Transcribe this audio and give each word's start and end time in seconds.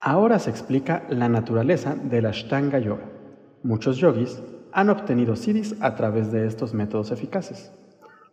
Ahora 0.00 0.38
se 0.38 0.50
explica 0.50 1.02
la 1.08 1.28
naturaleza 1.28 1.96
del 1.96 2.26
Ashtanga 2.26 2.78
Yoga. 2.78 3.02
Muchos 3.64 3.96
yogis 3.96 4.40
han 4.72 4.90
obtenido 4.90 5.34
siddhis 5.34 5.74
a 5.80 5.96
través 5.96 6.30
de 6.30 6.46
estos 6.46 6.72
métodos 6.72 7.10
eficaces. 7.10 7.72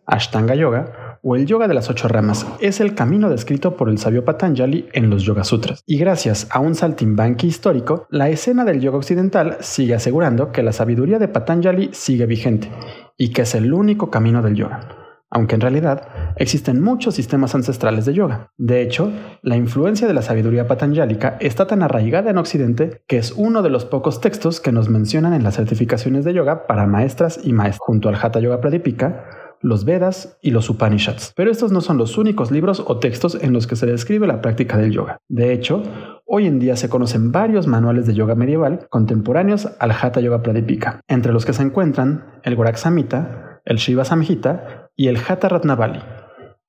Ashtanga 0.06 0.54
Yoga, 0.54 1.18
o 1.22 1.34
el 1.34 1.44
yoga 1.46 1.66
de 1.66 1.74
las 1.74 1.90
ocho 1.90 2.06
ramas, 2.06 2.46
es 2.60 2.78
el 2.78 2.94
camino 2.94 3.28
descrito 3.28 3.76
por 3.76 3.88
el 3.88 3.98
sabio 3.98 4.24
Patanjali 4.24 4.88
en 4.92 5.10
los 5.10 5.24
Yoga 5.24 5.42
Sutras. 5.42 5.82
Y 5.86 5.98
gracias 5.98 6.46
a 6.52 6.60
un 6.60 6.76
saltimbanqui 6.76 7.48
histórico, 7.48 8.06
la 8.10 8.28
escena 8.28 8.64
del 8.64 8.80
yoga 8.80 8.98
occidental 8.98 9.56
sigue 9.58 9.96
asegurando 9.96 10.52
que 10.52 10.62
la 10.62 10.72
sabiduría 10.72 11.18
de 11.18 11.26
Patanjali 11.26 11.90
sigue 11.92 12.26
vigente 12.26 12.70
y 13.16 13.32
que 13.32 13.42
es 13.42 13.56
el 13.56 13.74
único 13.74 14.08
camino 14.08 14.40
del 14.40 14.54
yoga 14.54 15.05
aunque 15.30 15.54
en 15.54 15.60
realidad 15.60 16.08
existen 16.36 16.82
muchos 16.82 17.14
sistemas 17.14 17.54
ancestrales 17.54 18.04
de 18.06 18.14
yoga. 18.14 18.52
De 18.56 18.82
hecho, 18.82 19.10
la 19.42 19.56
influencia 19.56 20.06
de 20.06 20.14
la 20.14 20.22
sabiduría 20.22 20.66
patanjálica 20.66 21.36
está 21.40 21.66
tan 21.66 21.82
arraigada 21.82 22.30
en 22.30 22.38
Occidente 22.38 23.02
que 23.06 23.18
es 23.18 23.32
uno 23.32 23.62
de 23.62 23.70
los 23.70 23.84
pocos 23.84 24.20
textos 24.20 24.60
que 24.60 24.72
nos 24.72 24.88
mencionan 24.88 25.34
en 25.34 25.42
las 25.44 25.56
certificaciones 25.56 26.24
de 26.24 26.34
yoga 26.34 26.66
para 26.66 26.86
maestras 26.86 27.40
y 27.42 27.52
maestros, 27.52 27.86
junto 27.86 28.08
al 28.08 28.16
Hatha 28.16 28.40
Yoga 28.40 28.60
Pradipika, 28.60 29.24
los 29.60 29.84
Vedas 29.84 30.38
y 30.42 30.50
los 30.50 30.68
Upanishads. 30.70 31.32
Pero 31.34 31.50
estos 31.50 31.72
no 31.72 31.80
son 31.80 31.98
los 31.98 32.18
únicos 32.18 32.50
libros 32.50 32.82
o 32.86 32.98
textos 32.98 33.36
en 33.40 33.52
los 33.52 33.66
que 33.66 33.76
se 33.76 33.86
describe 33.86 34.26
la 34.26 34.40
práctica 34.40 34.76
del 34.76 34.92
yoga. 34.92 35.18
De 35.28 35.52
hecho, 35.52 35.82
hoy 36.24 36.46
en 36.46 36.58
día 36.58 36.76
se 36.76 36.88
conocen 36.88 37.32
varios 37.32 37.66
manuales 37.66 38.06
de 38.06 38.14
yoga 38.14 38.34
medieval 38.34 38.86
contemporáneos 38.90 39.68
al 39.78 39.92
Hatha 39.92 40.20
Yoga 40.20 40.42
Pradipika, 40.42 41.00
entre 41.08 41.32
los 41.32 41.44
que 41.44 41.52
se 41.52 41.62
encuentran 41.62 42.40
el 42.42 42.54
Gorak 42.54 42.76
Samhita, 42.76 43.60
el 43.64 43.78
Shiva 43.78 44.04
Samhita 44.04 44.75
y 44.96 45.08
el 45.08 45.18
Hatha 45.18 45.48
Ratnavali. 45.48 46.00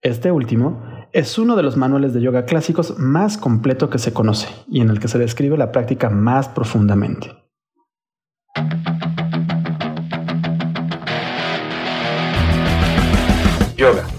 Este 0.02 0.32
último 0.32 0.84
es 1.14 1.38
uno 1.40 1.56
de 1.56 1.64
los 1.64 1.78
manuales 1.78 2.14
de 2.14 2.22
yoga 2.22 2.46
clásicos 2.46 3.00
más 3.00 3.38
completo 3.38 3.90
que 3.90 3.98
se 3.98 4.14
conoce 4.14 4.50
y 4.68 4.82
en 4.82 4.90
el 4.90 5.00
que 5.00 5.08
se 5.08 5.18
describe 5.18 5.58
la 5.58 5.72
práctica 5.72 6.10
más 6.10 6.50
profundamente. 6.50 7.32
Yoga, 13.78 14.06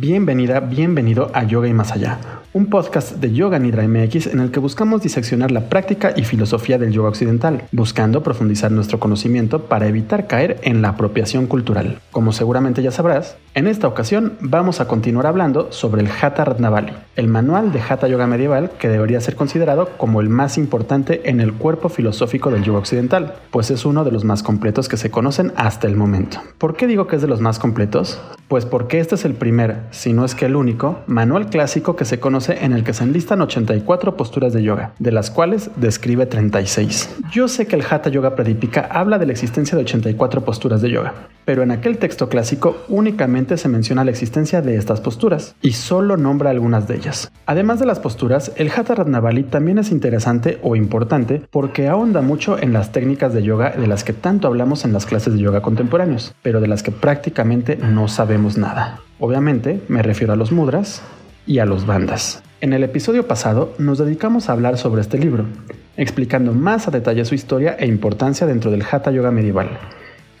Bienvenida, 0.00 0.60
bienvenido 0.60 1.28
a 1.34 1.42
Yoga 1.42 1.66
y 1.66 1.74
Más 1.74 1.90
Allá, 1.90 2.20
un 2.54 2.66
podcast 2.66 3.16
de 3.16 3.32
Yoga 3.32 3.58
Nidra 3.58 3.86
MX 3.86 4.28
en 4.28 4.40
el 4.40 4.50
que 4.50 4.60
buscamos 4.60 5.02
diseccionar 5.02 5.50
la 5.50 5.68
práctica 5.68 6.14
y 6.16 6.24
filosofía 6.24 6.78
del 6.78 6.92
yoga 6.92 7.10
occidental, 7.10 7.64
buscando 7.72 8.22
profundizar 8.22 8.72
nuestro 8.72 8.98
conocimiento 8.98 9.64
para 9.64 9.86
evitar 9.86 10.26
caer 10.26 10.58
en 10.62 10.80
la 10.80 10.90
apropiación 10.90 11.46
cultural. 11.46 12.00
Como 12.10 12.32
seguramente 12.32 12.82
ya 12.82 12.90
sabrás, 12.90 13.36
en 13.54 13.66
esta 13.66 13.86
ocasión 13.86 14.34
vamos 14.40 14.80
a 14.80 14.88
continuar 14.88 15.26
hablando 15.26 15.72
sobre 15.72 16.00
el 16.00 16.08
Hatha 16.08 16.44
Ratnavali, 16.44 16.92
el 17.16 17.28
manual 17.28 17.72
de 17.72 17.80
Hatha 17.80 18.08
Yoga 18.08 18.26
medieval 18.26 18.70
que 18.78 18.88
debería 18.88 19.20
ser 19.20 19.36
considerado 19.36 19.90
como 19.98 20.20
el 20.20 20.28
más 20.28 20.56
importante 20.56 21.28
en 21.28 21.40
el 21.40 21.52
cuerpo 21.52 21.88
filosófico 21.88 22.50
del 22.50 22.62
yoga 22.62 22.78
occidental, 22.78 23.34
pues 23.50 23.70
es 23.70 23.84
uno 23.84 24.04
de 24.04 24.12
los 24.12 24.24
más 24.24 24.42
completos 24.42 24.88
que 24.88 24.96
se 24.96 25.10
conocen 25.10 25.52
hasta 25.56 25.86
el 25.86 25.96
momento. 25.96 26.40
¿Por 26.56 26.76
qué 26.76 26.86
digo 26.86 27.06
que 27.06 27.16
es 27.16 27.22
de 27.22 27.28
los 27.28 27.40
más 27.40 27.58
completos? 27.58 28.20
Pues 28.48 28.64
porque 28.64 29.00
este 29.00 29.16
es 29.16 29.26
el 29.26 29.34
primer, 29.34 29.82
si 29.90 30.14
no 30.14 30.24
es 30.24 30.34
que 30.34 30.46
el 30.46 30.56
único, 30.56 31.00
manual 31.06 31.50
clásico 31.50 31.96
que 31.96 32.06
se 32.06 32.18
conoce 32.18 32.37
en 32.48 32.72
el 32.72 32.84
que 32.84 32.94
se 32.94 33.02
enlistan 33.02 33.40
84 33.40 34.16
posturas 34.16 34.52
de 34.52 34.62
yoga, 34.62 34.92
de 34.98 35.10
las 35.10 35.30
cuales 35.30 35.70
describe 35.76 36.26
36. 36.26 37.16
Yo 37.32 37.48
sé 37.48 37.66
que 37.66 37.74
el 37.74 37.82
Hatha 37.82 38.10
Yoga 38.10 38.36
Pradipika 38.36 38.88
habla 38.90 39.18
de 39.18 39.26
la 39.26 39.32
existencia 39.32 39.76
de 39.76 39.82
84 39.82 40.44
posturas 40.44 40.80
de 40.80 40.90
yoga, 40.90 41.14
pero 41.44 41.62
en 41.62 41.72
aquel 41.72 41.98
texto 41.98 42.28
clásico 42.28 42.76
únicamente 42.88 43.56
se 43.56 43.68
menciona 43.68 44.04
la 44.04 44.12
existencia 44.12 44.62
de 44.62 44.76
estas 44.76 45.00
posturas 45.00 45.56
y 45.62 45.72
solo 45.72 46.16
nombra 46.16 46.50
algunas 46.50 46.86
de 46.86 46.96
ellas. 46.96 47.32
Además 47.46 47.80
de 47.80 47.86
las 47.86 47.98
posturas, 47.98 48.52
el 48.56 48.70
Hatha 48.70 48.94
Ratnavali 48.94 49.42
también 49.42 49.78
es 49.78 49.90
interesante 49.90 50.58
o 50.62 50.76
importante 50.76 51.42
porque 51.50 51.88
ahonda 51.88 52.20
mucho 52.20 52.58
en 52.58 52.72
las 52.72 52.92
técnicas 52.92 53.34
de 53.34 53.42
yoga 53.42 53.70
de 53.70 53.88
las 53.88 54.04
que 54.04 54.12
tanto 54.12 54.46
hablamos 54.46 54.84
en 54.84 54.92
las 54.92 55.06
clases 55.06 55.34
de 55.34 55.40
yoga 55.40 55.60
contemporáneos, 55.60 56.34
pero 56.42 56.60
de 56.60 56.68
las 56.68 56.84
que 56.84 56.92
prácticamente 56.92 57.76
no 57.76 58.06
sabemos 58.06 58.56
nada. 58.56 59.00
Obviamente 59.18 59.82
me 59.88 60.02
refiero 60.02 60.32
a 60.32 60.36
los 60.36 60.52
mudras 60.52 61.02
y 61.48 61.58
a 61.58 61.64
los 61.64 61.86
bandas. 61.86 62.42
En 62.60 62.72
el 62.72 62.84
episodio 62.84 63.26
pasado 63.26 63.74
nos 63.78 63.98
dedicamos 63.98 64.48
a 64.48 64.52
hablar 64.52 64.78
sobre 64.78 65.00
este 65.00 65.18
libro, 65.18 65.46
explicando 65.96 66.52
más 66.52 66.86
a 66.86 66.90
detalle 66.92 67.24
su 67.24 67.34
historia 67.34 67.74
e 67.78 67.86
importancia 67.86 68.46
dentro 68.46 68.70
del 68.70 68.84
Hatha 68.88 69.10
Yoga 69.10 69.32
medieval. 69.32 69.70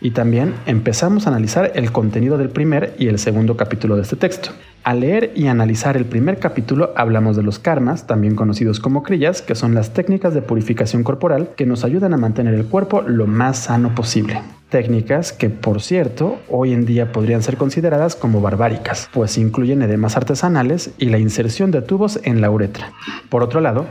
Y 0.00 0.12
también 0.12 0.54
empezamos 0.66 1.26
a 1.26 1.30
analizar 1.30 1.72
el 1.74 1.90
contenido 1.90 2.38
del 2.38 2.50
primer 2.50 2.94
y 2.98 3.08
el 3.08 3.18
segundo 3.18 3.56
capítulo 3.56 3.96
de 3.96 4.02
este 4.02 4.16
texto. 4.16 4.50
Al 4.84 5.00
leer 5.00 5.32
y 5.34 5.48
analizar 5.48 5.96
el 5.96 6.06
primer 6.06 6.38
capítulo 6.38 6.92
hablamos 6.96 7.36
de 7.36 7.42
los 7.42 7.58
karmas, 7.58 8.06
también 8.06 8.34
conocidos 8.34 8.80
como 8.80 9.02
crillas, 9.02 9.42
que 9.42 9.54
son 9.54 9.74
las 9.74 9.92
técnicas 9.92 10.32
de 10.32 10.40
purificación 10.40 11.02
corporal 11.02 11.50
que 11.56 11.66
nos 11.66 11.84
ayudan 11.84 12.14
a 12.14 12.16
mantener 12.16 12.54
el 12.54 12.64
cuerpo 12.64 13.02
lo 13.02 13.26
más 13.26 13.58
sano 13.58 13.94
posible. 13.94 14.40
Técnicas 14.70 15.32
que, 15.32 15.50
por 15.50 15.82
cierto, 15.82 16.38
hoy 16.48 16.72
en 16.72 16.86
día 16.86 17.12
podrían 17.12 17.42
ser 17.42 17.56
consideradas 17.56 18.16
como 18.16 18.40
barbáricas, 18.40 19.08
pues 19.12 19.36
incluyen 19.36 19.82
edemas 19.82 20.16
artesanales 20.16 20.92
y 20.98 21.06
la 21.06 21.18
inserción 21.18 21.70
de 21.70 21.82
tubos 21.82 22.20
en 22.24 22.40
la 22.40 22.50
uretra. 22.50 22.92
Por 23.28 23.42
otro 23.42 23.60
lado, 23.60 23.86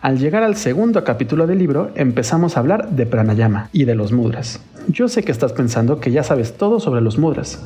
al 0.00 0.18
llegar 0.18 0.44
al 0.44 0.56
segundo 0.56 1.02
capítulo 1.02 1.46
del 1.46 1.58
libro, 1.58 1.90
empezamos 1.94 2.56
a 2.56 2.60
hablar 2.60 2.90
de 2.90 3.04
pranayama 3.04 3.68
y 3.72 3.84
de 3.84 3.94
los 3.94 4.12
mudras. 4.12 4.60
Yo 4.86 5.08
sé 5.08 5.22
que 5.24 5.32
estás 5.32 5.52
pensando 5.52 5.98
que 5.98 6.12
ya 6.12 6.22
sabes 6.22 6.56
todo 6.56 6.78
sobre 6.78 7.00
los 7.00 7.18
mudras, 7.18 7.60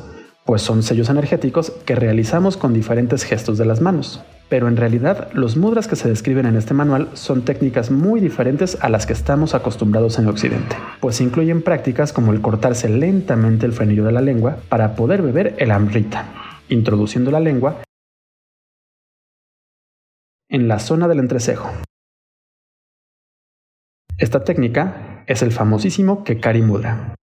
pues 0.45 0.61
son 0.61 0.83
sellos 0.83 1.09
energéticos 1.09 1.71
que 1.85 1.95
realizamos 1.95 2.57
con 2.57 2.73
diferentes 2.73 3.23
gestos 3.23 3.57
de 3.57 3.65
las 3.65 3.81
manos. 3.81 4.23
Pero 4.49 4.67
en 4.67 4.77
realidad 4.77 5.29
los 5.33 5.57
mudras 5.57 5.87
que 5.87 5.95
se 5.95 6.09
describen 6.09 6.45
en 6.45 6.57
este 6.57 6.73
manual 6.73 7.09
son 7.13 7.43
técnicas 7.43 7.91
muy 7.91 8.19
diferentes 8.19 8.77
a 8.81 8.89
las 8.89 9.05
que 9.05 9.13
estamos 9.13 9.55
acostumbrados 9.55 10.19
en 10.19 10.27
Occidente, 10.27 10.75
pues 10.99 11.21
incluyen 11.21 11.61
prácticas 11.61 12.13
como 12.13 12.33
el 12.33 12.41
cortarse 12.41 12.89
lentamente 12.89 13.65
el 13.65 13.73
frenillo 13.73 14.03
de 14.03 14.11
la 14.11 14.21
lengua 14.21 14.57
para 14.69 14.95
poder 14.95 15.21
beber 15.21 15.55
el 15.57 15.71
amrita, 15.71 16.25
introduciendo 16.69 17.31
la 17.31 17.39
lengua 17.39 17.81
en 20.49 20.67
la 20.67 20.79
zona 20.79 21.07
del 21.07 21.19
entrecejo. 21.19 21.71
Esta 24.19 24.43
técnica 24.43 25.23
es 25.25 25.41
el 25.41 25.51
famosísimo 25.51 26.23
Kekari 26.23 26.61
Mudra. 26.61 27.15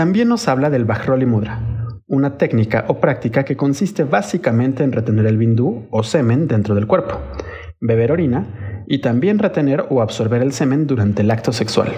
También 0.00 0.28
nos 0.28 0.48
habla 0.48 0.70
del 0.70 0.86
Bajroli 0.86 1.26
Mudra, 1.26 1.60
una 2.06 2.38
técnica 2.38 2.86
o 2.88 3.00
práctica 3.00 3.44
que 3.44 3.54
consiste 3.54 4.04
básicamente 4.04 4.82
en 4.82 4.92
retener 4.92 5.26
el 5.26 5.36
bindú 5.36 5.88
o 5.90 6.02
semen 6.02 6.48
dentro 6.48 6.74
del 6.74 6.86
cuerpo, 6.86 7.20
beber 7.82 8.10
orina 8.10 8.82
y 8.86 9.02
también 9.02 9.38
retener 9.38 9.84
o 9.90 10.00
absorber 10.00 10.40
el 10.40 10.54
semen 10.54 10.86
durante 10.86 11.20
el 11.20 11.30
acto 11.30 11.52
sexual. 11.52 11.92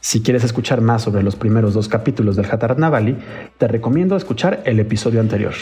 Si 0.00 0.20
quieres 0.20 0.42
escuchar 0.42 0.80
más 0.80 1.02
sobre 1.02 1.22
los 1.22 1.36
primeros 1.36 1.74
dos 1.74 1.88
capítulos 1.88 2.34
del 2.34 2.46
Hatha 2.46 2.74
Navali, 2.76 3.16
te 3.56 3.68
recomiendo 3.68 4.16
escuchar 4.16 4.62
el 4.64 4.80
episodio 4.80 5.20
anterior. 5.20 5.54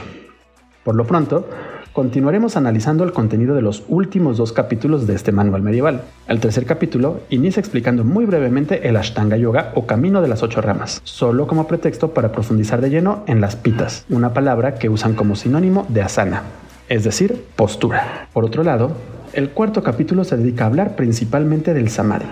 Por 0.82 0.94
lo 0.94 1.06
pronto, 1.06 1.46
continuaremos 1.94 2.56
analizando 2.56 3.04
el 3.04 3.12
contenido 3.12 3.54
de 3.54 3.62
los 3.62 3.84
últimos 3.88 4.36
dos 4.36 4.52
capítulos 4.52 5.06
de 5.06 5.14
este 5.14 5.30
manual 5.30 5.62
medieval. 5.62 6.02
El 6.26 6.40
tercer 6.40 6.66
capítulo 6.66 7.20
inicia 7.30 7.60
explicando 7.60 8.02
muy 8.02 8.26
brevemente 8.26 8.88
el 8.88 8.96
Ashtanga 8.96 9.36
Yoga 9.36 9.70
o 9.76 9.86
camino 9.86 10.20
de 10.20 10.26
las 10.26 10.42
ocho 10.42 10.60
ramas, 10.60 11.00
solo 11.04 11.46
como 11.46 11.68
pretexto 11.68 12.12
para 12.12 12.32
profundizar 12.32 12.80
de 12.80 12.90
lleno 12.90 13.22
en 13.28 13.40
las 13.40 13.54
pitas, 13.54 14.04
una 14.10 14.34
palabra 14.34 14.74
que 14.74 14.88
usan 14.88 15.14
como 15.14 15.36
sinónimo 15.36 15.86
de 15.88 16.02
asana, 16.02 16.42
es 16.88 17.04
decir, 17.04 17.44
postura. 17.54 18.26
Por 18.32 18.44
otro 18.44 18.64
lado, 18.64 18.90
el 19.32 19.50
cuarto 19.50 19.84
capítulo 19.84 20.24
se 20.24 20.36
dedica 20.36 20.64
a 20.64 20.66
hablar 20.66 20.96
principalmente 20.96 21.74
del 21.74 21.90
samadhi, 21.90 22.26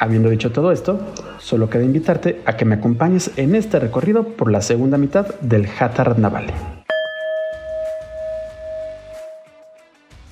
Habiendo 0.00 0.30
dicho 0.30 0.50
todo 0.50 0.72
esto, 0.72 0.98
solo 1.38 1.68
queda 1.68 1.84
invitarte 1.84 2.40
a 2.46 2.56
que 2.56 2.64
me 2.64 2.76
acompañes 2.76 3.32
en 3.36 3.54
este 3.54 3.78
recorrido 3.78 4.24
por 4.24 4.50
la 4.50 4.62
segunda 4.62 4.96
mitad 4.96 5.26
del 5.42 5.68
Hatha 5.78 6.04
Ratnavali. 6.04 6.79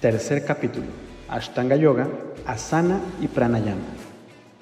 Tercer 0.01 0.45
capítulo. 0.45 0.87
Ashtanga 1.29 1.75
Yoga, 1.75 2.07
Asana 2.47 3.01
y 3.21 3.27
Pranayama. 3.27 3.81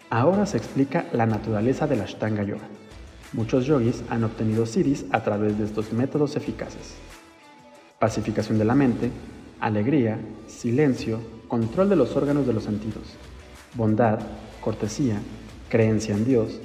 Ahora 0.09 0.47
se 0.47 0.57
explica 0.57 1.05
la 1.13 1.27
naturaleza 1.27 1.87
del 1.87 2.01
Ashtanga 2.01 2.43
Yoga. 2.43 2.67
Muchos 3.35 3.67
yogis 3.67 4.03
han 4.09 4.25
obtenido 4.25 4.65
siddhis 4.65 5.05
a 5.13 5.23
través 5.23 5.59
de 5.59 5.67
estos 5.67 5.93
métodos 5.93 6.37
eficaces. 6.37 6.95
Pacificación 7.99 8.59
de 8.59 8.65
la 8.65 8.75
mente, 8.75 9.11
alegría, 9.61 10.19
silencio, 10.47 11.21
control 11.49 11.91
de 11.91 11.97
los 11.97 12.17
órganos 12.17 12.47
de 12.47 12.55
los 12.55 12.65
sentidos, 12.65 13.05
bondad, 13.75 14.21
cortesía, 14.63 15.21
creencia 15.69 16.15
en 16.15 16.25
Dios, 16.25 16.61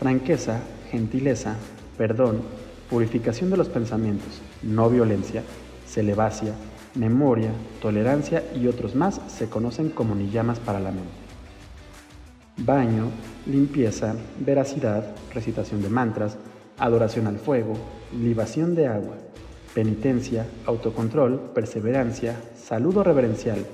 franqueza, 0.00 0.58
gentileza, 0.90 1.54
perdón, 1.96 2.40
purificación 2.90 3.50
de 3.50 3.56
los 3.56 3.68
pensamientos, 3.68 4.40
no 4.64 4.90
violencia, 4.90 5.44
celebacia, 5.86 6.54
memoria, 6.96 7.50
tolerancia 7.80 8.42
y 8.54 8.66
otros 8.66 8.94
más 8.94 9.20
se 9.28 9.48
conocen 9.48 9.90
como 9.90 10.14
niyamas 10.14 10.58
para 10.58 10.80
la 10.80 10.90
mente. 10.90 11.10
Baño, 12.58 13.10
limpieza, 13.46 14.14
veracidad, 14.40 15.14
recitación 15.32 15.82
de 15.82 15.90
mantras, 15.90 16.38
adoración 16.78 17.26
al 17.26 17.38
fuego, 17.38 17.74
libación 18.18 18.74
de 18.74 18.86
agua, 18.86 19.16
penitencia, 19.74 20.46
autocontrol, 20.64 21.50
perseverancia, 21.54 22.36
saludo 22.56 23.04
reverencial, 23.04 23.66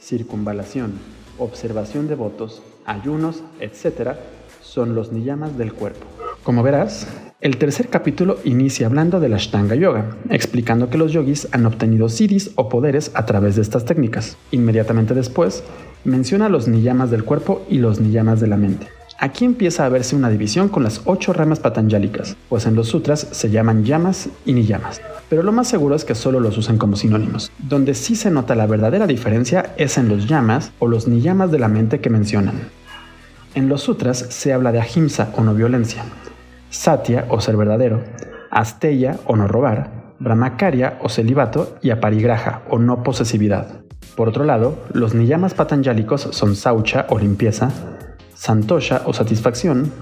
circunvalación, 0.00 0.98
observación 1.38 2.08
de 2.08 2.16
votos, 2.16 2.62
ayunos, 2.84 3.42
etc., 3.60 4.16
son 4.60 4.94
los 4.96 5.12
niyamas 5.12 5.56
del 5.56 5.72
cuerpo. 5.72 6.06
Como 6.42 6.62
verás, 6.62 7.06
el 7.44 7.58
tercer 7.58 7.90
capítulo 7.90 8.38
inicia 8.44 8.86
hablando 8.86 9.20
de 9.20 9.28
la 9.28 9.36
Ashtanga 9.36 9.74
Yoga, 9.74 10.16
explicando 10.30 10.88
que 10.88 10.96
los 10.96 11.12
yogis 11.12 11.46
han 11.52 11.66
obtenido 11.66 12.08
siddhis 12.08 12.52
o 12.54 12.70
poderes 12.70 13.10
a 13.12 13.26
través 13.26 13.54
de 13.54 13.60
estas 13.60 13.84
técnicas. 13.84 14.38
Inmediatamente 14.50 15.12
después, 15.12 15.62
menciona 16.04 16.48
los 16.48 16.68
niyamas 16.68 17.10
del 17.10 17.22
cuerpo 17.22 17.62
y 17.68 17.76
los 17.76 18.00
niyamas 18.00 18.40
de 18.40 18.46
la 18.46 18.56
mente. 18.56 18.88
Aquí 19.18 19.44
empieza 19.44 19.84
a 19.84 19.90
verse 19.90 20.16
una 20.16 20.30
división 20.30 20.70
con 20.70 20.84
las 20.84 21.02
ocho 21.04 21.34
ramas 21.34 21.60
patanjálicas, 21.60 22.34
pues 22.48 22.64
en 22.64 22.76
los 22.76 22.88
sutras 22.88 23.28
se 23.32 23.50
llaman 23.50 23.84
yamas 23.84 24.30
y 24.46 24.54
niyamas, 24.54 25.02
pero 25.28 25.42
lo 25.42 25.52
más 25.52 25.68
seguro 25.68 25.96
es 25.96 26.06
que 26.06 26.14
solo 26.14 26.40
los 26.40 26.56
usan 26.56 26.78
como 26.78 26.96
sinónimos. 26.96 27.52
Donde 27.58 27.92
sí 27.92 28.16
se 28.16 28.30
nota 28.30 28.54
la 28.54 28.66
verdadera 28.66 29.06
diferencia 29.06 29.74
es 29.76 29.98
en 29.98 30.08
los 30.08 30.26
yamas 30.28 30.72
o 30.78 30.88
los 30.88 31.08
niyamas 31.08 31.50
de 31.50 31.58
la 31.58 31.68
mente 31.68 32.00
que 32.00 32.08
mencionan. 32.08 32.54
En 33.54 33.68
los 33.68 33.82
sutras 33.82 34.16
se 34.30 34.54
habla 34.54 34.72
de 34.72 34.80
ahimsa 34.80 35.30
o 35.36 35.42
no 35.42 35.54
violencia, 35.54 36.04
satya 36.74 37.26
o 37.28 37.40
ser 37.40 37.56
verdadero, 37.56 38.02
asteya 38.50 39.16
o 39.26 39.36
no 39.36 39.46
robar, 39.46 40.14
brahmacarya 40.18 40.98
o 41.02 41.08
celibato 41.08 41.76
y 41.80 41.90
aparigraha 41.90 42.62
o 42.68 42.78
no 42.78 43.02
posesividad. 43.02 43.84
Por 44.16 44.28
otro 44.28 44.44
lado, 44.44 44.76
los 44.92 45.14
niyamas 45.14 45.54
patanjálicos 45.54 46.28
son 46.32 46.56
saucha 46.56 47.06
o 47.08 47.18
limpieza, 47.18 47.70
santosha 48.34 49.02
o 49.06 49.12
satisfacción, 49.12 49.92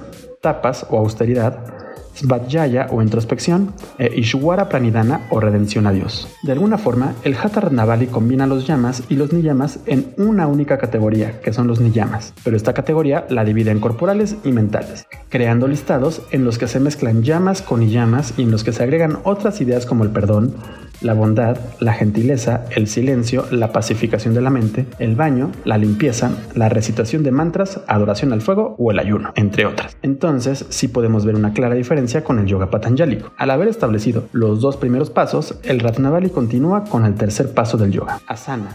tapas 0.40 0.86
o 0.90 0.98
austeridad, 0.98 1.81
svadhyaya 2.14 2.88
o 2.90 3.02
introspección 3.02 3.72
e 3.98 4.12
ishwara 4.18 4.68
pranidhana 4.68 5.26
o 5.30 5.40
redención 5.40 5.86
a 5.86 5.92
Dios. 5.92 6.28
De 6.42 6.52
alguna 6.52 6.78
forma, 6.78 7.14
el 7.24 7.34
Hatha 7.34 7.60
Ratnavali 7.60 8.06
combina 8.06 8.46
los 8.46 8.66
yamas 8.66 9.02
y 9.08 9.16
los 9.16 9.32
niyamas 9.32 9.80
en 9.86 10.14
una 10.16 10.46
única 10.46 10.78
categoría, 10.78 11.40
que 11.40 11.52
son 11.52 11.66
los 11.66 11.80
niyamas, 11.80 12.34
pero 12.44 12.56
esta 12.56 12.74
categoría 12.74 13.26
la 13.28 13.44
divide 13.44 13.70
en 13.70 13.80
corporales 13.80 14.36
y 14.44 14.52
mentales, 14.52 15.06
creando 15.28 15.68
listados 15.68 16.22
en 16.30 16.44
los 16.44 16.58
que 16.58 16.68
se 16.68 16.80
mezclan 16.80 17.22
yamas 17.22 17.62
con 17.62 17.80
niyamas 17.80 18.34
y 18.36 18.42
en 18.42 18.50
los 18.50 18.64
que 18.64 18.72
se 18.72 18.82
agregan 18.82 19.18
otras 19.24 19.60
ideas 19.60 19.86
como 19.86 20.04
el 20.04 20.10
perdón, 20.10 20.54
la 21.02 21.14
bondad, 21.14 21.58
la 21.80 21.92
gentileza, 21.92 22.64
el 22.70 22.88
silencio, 22.88 23.46
la 23.50 23.72
pacificación 23.72 24.34
de 24.34 24.40
la 24.40 24.50
mente, 24.50 24.86
el 24.98 25.16
baño, 25.16 25.50
la 25.64 25.78
limpieza, 25.78 26.30
la 26.54 26.68
recitación 26.68 27.22
de 27.22 27.32
mantras, 27.32 27.80
adoración 27.86 28.32
al 28.32 28.40
fuego 28.40 28.74
o 28.78 28.90
el 28.90 28.98
ayuno, 28.98 29.32
entre 29.34 29.66
otras. 29.66 29.96
Entonces, 30.02 30.66
sí 30.68 30.88
podemos 30.88 31.24
ver 31.24 31.34
una 31.34 31.52
clara 31.52 31.74
diferencia 31.74 32.24
con 32.24 32.38
el 32.38 32.46
yoga 32.46 32.70
patanjálico. 32.70 33.32
Al 33.36 33.50
haber 33.50 33.68
establecido 33.68 34.24
los 34.32 34.60
dos 34.60 34.76
primeros 34.76 35.10
pasos, 35.10 35.58
el 35.64 35.80
Ratnavali 35.80 36.30
continúa 36.30 36.84
con 36.84 37.04
el 37.04 37.14
tercer 37.14 37.52
paso 37.52 37.76
del 37.76 37.92
yoga, 37.92 38.20
asana, 38.26 38.70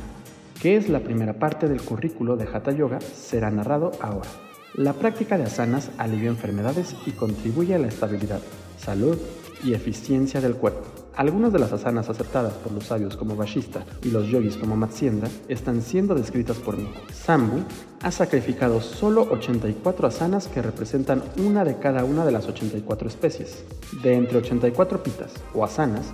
que 0.62 0.76
es 0.76 0.90
la 0.90 1.00
primera 1.00 1.34
parte 1.34 1.68
del 1.68 1.82
currículo 1.82 2.36
de 2.36 2.48
Hatha 2.52 2.72
Yoga, 2.72 3.00
será 3.00 3.52
narrado 3.52 3.92
ahora. 4.02 4.30
La 4.74 4.94
práctica 4.94 5.38
de 5.38 5.46
asanas 5.46 5.90
alivia 5.98 6.30
enfermedades 6.30 6.96
y 7.06 7.12
contribuye 7.12 7.74
a 7.74 7.80
la 7.80 7.88
estabilidad, 7.88 8.42
salud 8.78 9.18
y 9.64 9.74
eficiencia 9.74 10.42
del 10.42 10.56
cuerpo. 10.56 10.97
Algunas 11.18 11.52
de 11.52 11.58
las 11.58 11.74
asanas 11.74 12.10
aceptadas 12.10 12.54
por 12.54 12.72
los 12.72 12.84
sabios 12.84 13.18
como 13.18 13.36
Vashista 13.36 13.84
y 14.04 14.12
los 14.12 14.28
yogis 14.28 14.56
como 14.56 14.76
Matsyendra 14.76 15.28
están 15.48 15.82
siendo 15.82 16.14
descritas 16.14 16.58
por 16.58 16.78
mí. 16.78 16.88
Sambu 17.12 17.64
ha 18.04 18.12
sacrificado 18.12 18.82
solo 18.82 19.24
84 19.32 20.08
asanas 20.08 20.48
que 20.48 20.62
representan 20.62 21.24
una 21.44 21.66
de 21.66 21.80
cada 21.80 22.06
una 22.06 22.24
de 22.24 22.32
las 22.32 22.48
84 22.48 23.08
especies. 23.08 23.66
De 24.04 24.14
entre 24.14 24.38
84 24.38 25.02
pitas 25.02 25.34
o 25.56 25.64
asanas, 25.64 26.14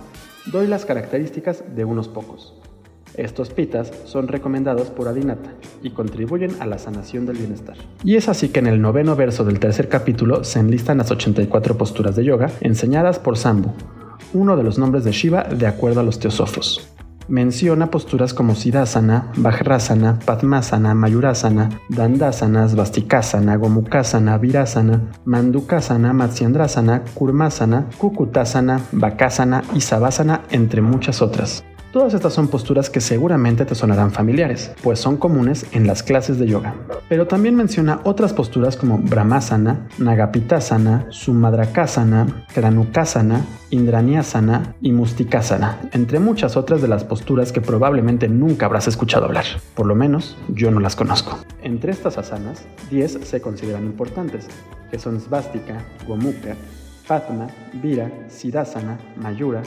doy 0.50 0.66
las 0.66 0.86
características 0.86 1.62
de 1.76 1.84
unos 1.84 2.08
pocos. 2.08 2.54
Estos 3.14 3.50
pitas 3.50 3.92
son 4.06 4.26
recomendados 4.26 4.88
por 4.88 5.06
Adinata 5.06 5.52
y 5.82 5.90
contribuyen 5.90 6.56
a 6.60 6.66
la 6.66 6.78
sanación 6.78 7.26
del 7.26 7.36
bienestar. 7.36 7.76
Y 8.02 8.16
es 8.16 8.30
así 8.30 8.48
que 8.48 8.60
en 8.60 8.68
el 8.68 8.80
noveno 8.80 9.16
verso 9.16 9.44
del 9.44 9.60
tercer 9.60 9.90
capítulo 9.90 10.44
se 10.44 10.60
enlistan 10.60 10.96
las 10.96 11.10
84 11.10 11.76
posturas 11.76 12.16
de 12.16 12.24
yoga 12.24 12.50
enseñadas 12.62 13.18
por 13.18 13.36
Sambu, 13.36 13.70
uno 14.34 14.56
de 14.56 14.62
los 14.62 14.78
nombres 14.78 15.04
de 15.04 15.12
Shiva 15.12 15.44
de 15.44 15.66
acuerdo 15.66 16.00
a 16.00 16.02
los 16.02 16.18
teosofos. 16.18 16.94
Menciona 17.26 17.90
posturas 17.90 18.34
como 18.34 18.54
Siddhasana, 18.54 19.32
Vajrasana, 19.36 20.18
Padmasana, 20.26 20.94
Mayurasana, 20.94 21.70
Dandasana, 21.88 22.68
Svastikasana, 22.68 23.56
Gomukasana, 23.56 24.36
Virasana, 24.36 25.00
Mandukasana, 25.24 26.12
Matsyendrasana, 26.12 27.02
Kurmasana, 27.14 27.86
Kukutasana, 27.96 28.82
Bakasana 28.92 29.62
y 29.74 29.80
Savasana, 29.80 30.42
entre 30.50 30.82
muchas 30.82 31.22
otras. 31.22 31.64
Todas 31.94 32.12
estas 32.12 32.32
son 32.32 32.48
posturas 32.48 32.90
que 32.90 33.00
seguramente 33.00 33.64
te 33.64 33.76
sonarán 33.76 34.10
familiares, 34.10 34.72
pues 34.82 34.98
son 34.98 35.16
comunes 35.16 35.64
en 35.70 35.86
las 35.86 36.02
clases 36.02 36.40
de 36.40 36.48
yoga. 36.48 36.74
Pero 37.08 37.28
también 37.28 37.54
menciona 37.54 38.00
otras 38.02 38.32
posturas 38.32 38.76
como 38.76 38.98
Brahmasana, 38.98 39.86
Nagapitasana, 39.98 41.06
Sumadrakasana, 41.10 42.46
Kranukasana, 42.52 43.46
Indranyasana 43.70 44.74
y 44.80 44.90
Mustikasana, 44.90 45.88
entre 45.92 46.18
muchas 46.18 46.56
otras 46.56 46.82
de 46.82 46.88
las 46.88 47.04
posturas 47.04 47.52
que 47.52 47.60
probablemente 47.60 48.26
nunca 48.26 48.66
habrás 48.66 48.88
escuchado 48.88 49.26
hablar. 49.26 49.44
Por 49.76 49.86
lo 49.86 49.94
menos, 49.94 50.36
yo 50.48 50.72
no 50.72 50.80
las 50.80 50.96
conozco. 50.96 51.38
Entre 51.62 51.92
estas 51.92 52.18
asanas, 52.18 52.64
10 52.90 53.20
se 53.22 53.40
consideran 53.40 53.84
importantes, 53.84 54.48
que 54.90 54.98
son 54.98 55.20
Svastika, 55.20 55.84
Gomuka, 56.08 56.56
Padma, 57.06 57.46
Vira, 57.74 58.10
Siddhasana, 58.26 58.98
Mayura, 59.16 59.62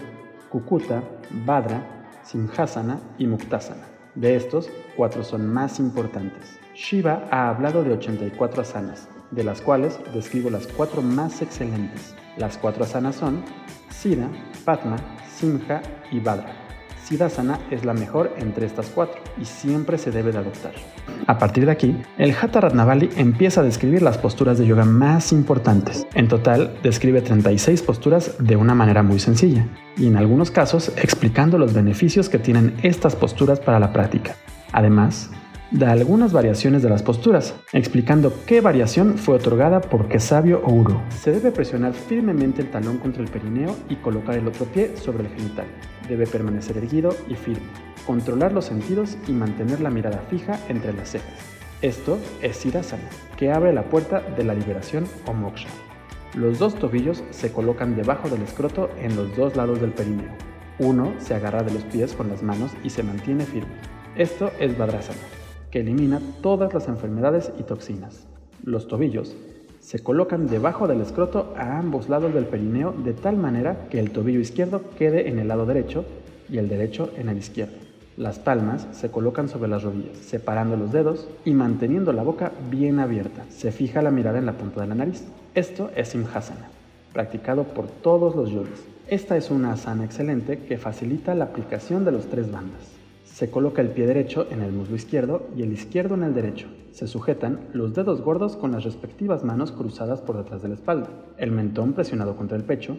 Kukuta, 0.50 1.02
Badra, 1.46 1.97
Simhasana 2.28 3.00
y 3.18 3.26
Muktasana. 3.26 3.88
De 4.16 4.36
estos, 4.36 4.70
cuatro 4.96 5.24
son 5.24 5.48
más 5.48 5.80
importantes. 5.80 6.60
Shiva 6.76 7.24
ha 7.32 7.50
hablado 7.50 7.84
de 7.84 7.94
84 7.94 8.62
asanas, 8.62 9.08
de 9.32 9.44
las 9.44 9.62
cuales 9.62 10.00
describo 10.14 10.50
las 10.50 10.68
cuatro 10.68 11.02
más 11.02 11.42
excelentes. 11.42 12.16
Las 12.36 12.58
cuatro 12.58 12.84
asanas 12.84 13.16
son 13.16 13.44
Siddha, 13.90 14.30
Padma, 14.66 14.98
Simha 15.36 15.82
y 16.12 16.20
Badra. 16.20 16.67
Siddhasana 17.08 17.62
es 17.72 17.86
la 17.86 17.94
mejor 17.94 18.34
entre 18.38 18.66
estas 18.66 18.88
cuatro 18.88 19.22
y 19.40 19.46
siempre 19.46 19.98
se 19.98 20.12
debe 20.12 20.34
de 20.34 20.40
adoptar. 20.40 20.74
A 21.26 21.38
partir 21.38 21.66
de 21.66 21.72
aquí, 21.72 21.96
el 22.18 22.36
Hatha 22.36 22.60
Ratnavali 22.60 23.10
empieza 23.16 23.62
a 23.62 23.64
describir 23.64 24.02
las 24.02 24.18
posturas 24.18 24.58
de 24.58 24.68
yoga 24.68 24.84
más 24.84 25.32
importantes. 25.32 26.06
En 26.16 26.28
total, 26.28 26.78
describe 26.84 27.22
36 27.22 27.82
posturas 27.82 28.36
de 28.40 28.58
una 28.58 28.76
manera 28.76 29.04
muy 29.04 29.20
sencilla 29.20 29.66
y 29.96 30.08
en 30.08 30.18
algunos 30.18 30.52
casos 30.52 30.92
explicando 30.98 31.58
los 31.58 31.74
beneficios 31.74 32.28
que 32.28 32.40
tienen 32.40 32.76
estas 32.84 33.16
posturas 33.16 33.62
para 33.62 33.80
la 33.80 33.94
práctica. 33.94 34.36
Además, 34.74 35.32
da 35.72 35.92
algunas 35.92 36.32
variaciones 36.32 36.82
de 36.82 36.90
las 36.90 37.04
posturas, 37.04 37.56
explicando 37.74 38.34
qué 38.46 38.62
variación 38.62 39.18
fue 39.18 39.36
otorgada 39.36 39.82
por 39.82 40.08
qué 40.08 40.20
sabio 40.20 40.62
o 40.64 40.72
uro. 40.72 41.02
Se 41.10 41.32
debe 41.32 41.52
presionar 41.52 41.94
firmemente 41.94 42.62
el 42.62 42.70
talón 42.70 42.98
contra 42.98 43.22
el 43.22 43.30
perineo 43.30 43.76
y 43.90 43.96
colocar 43.96 44.36
el 44.36 44.48
otro 44.48 44.66
pie 44.66 44.96
sobre 44.98 45.24
el 45.24 45.30
genital. 45.30 45.66
Debe 46.08 46.26
permanecer 46.26 46.78
erguido 46.78 47.14
y 47.28 47.36
firme, 47.36 47.68
controlar 48.06 48.54
los 48.54 48.66
sentidos 48.66 49.18
y 49.28 49.34
mantener 49.34 49.82
la 49.82 49.90
mirada 49.90 50.24
fija 50.30 50.60
entre 50.70 50.94
las 50.94 51.10
cejas. 51.10 51.58
Esto 51.82 52.18
es 52.42 52.58
Siddhasana, 52.58 53.10
que 53.36 53.52
abre 53.52 53.74
la 53.74 53.84
puerta 53.84 54.22
de 54.22 54.44
la 54.44 54.54
liberación 54.54 55.06
o 55.26 55.34
moksha. 55.34 55.68
Los 56.34 56.60
dos 56.60 56.76
tobillos 56.76 57.24
se 57.32 57.52
colocan 57.52 57.96
debajo 57.96 58.30
del 58.30 58.42
escroto 58.42 58.90
en 59.00 59.16
los 59.16 59.36
dos 59.36 59.56
lados 59.56 59.82
del 59.82 59.92
perineo. 59.92 60.32
Uno 60.80 61.14
se 61.20 61.36
agarra 61.36 61.64
de 61.64 61.74
los 61.74 61.84
pies 61.84 62.14
con 62.14 62.30
las 62.30 62.42
manos 62.42 62.72
y 62.84 62.90
se 62.90 63.04
mantiene 63.04 63.46
firme. 63.46 63.74
Esto 64.16 64.52
es 64.60 64.78
Vadrasana, 64.78 65.20
que 65.72 65.82
elimina 65.82 66.22
todas 66.42 66.74
las 66.74 66.88
enfermedades 66.88 67.52
y 67.60 67.64
toxinas. 67.64 68.28
los 68.64 68.88
tobillos, 68.88 69.36
se 69.80 70.00
colocan 70.00 70.48
debajo 70.48 70.88
del 70.88 71.00
escroto 71.00 71.54
a 71.56 71.78
ambos 71.78 72.10
lados 72.10 72.34
del 72.34 72.46
perineo 72.46 72.92
de 72.92 73.14
tal 73.14 73.38
manera 73.38 73.88
que 73.90 74.00
el 74.00 74.12
tobillo 74.12 74.42
izquierdo 74.42 74.82
quede 74.98 75.30
en 75.30 75.40
el 75.40 75.48
lado 75.48 75.66
derecho 75.66 76.04
y 76.50 76.58
el 76.58 76.68
derecho 76.68 77.10
en 77.16 77.30
el 77.30 77.38
izquierdo. 77.38 77.78
Las 78.18 78.40
palmas 78.40 78.88
se 78.92 79.12
colocan 79.12 79.48
sobre 79.48 79.70
las 79.70 79.84
rodillas, 79.84 80.18
separando 80.18 80.76
los 80.76 80.92
dedos 80.92 81.30
y 81.46 81.52
manteniendo 81.52 82.12
la 82.12 82.24
boca 82.24 82.52
bien 82.70 83.00
abierta. 83.00 83.46
Se 83.50 83.72
fija 83.72 84.02
la 84.02 84.12
mirada 84.12 84.40
en 84.40 84.48
la 84.48 84.58
punta 84.58 84.82
de 84.82 84.88
la 84.88 84.96
nariz. 84.96 85.24
Esto 85.54 85.92
es 85.96 86.10
Simhasana, 86.10 86.68
practicado 87.14 87.64
por 87.64 87.88
todos 87.88 88.36
los 88.36 88.50
yogis. 88.50 88.84
Esta 89.08 89.38
es 89.38 89.52
una 89.52 89.72
asana 89.72 90.04
excelente 90.04 90.60
que 90.68 90.78
facilita 90.78 91.34
la 91.34 91.46
aplicación 91.46 92.04
de 92.04 92.12
los 92.12 92.26
tres 92.26 92.52
bandas. 92.52 92.97
Se 93.38 93.52
coloca 93.52 93.84
el 93.84 93.90
pie 93.90 94.08
derecho 94.08 94.48
en 94.50 94.64
el 94.64 94.72
muslo 94.72 94.96
izquierdo 94.96 95.46
y 95.56 95.62
el 95.62 95.72
izquierdo 95.72 96.16
en 96.16 96.24
el 96.24 96.34
derecho. 96.34 96.66
Se 96.92 97.06
sujetan 97.06 97.60
los 97.72 97.94
dedos 97.94 98.22
gordos 98.22 98.56
con 98.56 98.72
las 98.72 98.84
respectivas 98.84 99.44
manos 99.44 99.72
cruzadas 99.72 100.22
por 100.22 100.38
detrás 100.38 100.64
de 100.64 100.70
la 100.70 100.74
espalda, 100.74 101.10
el 101.38 101.52
mentón 101.52 101.94
presionado 101.94 102.36
contra 102.36 102.58
el 102.58 102.64
pecho 102.64 102.98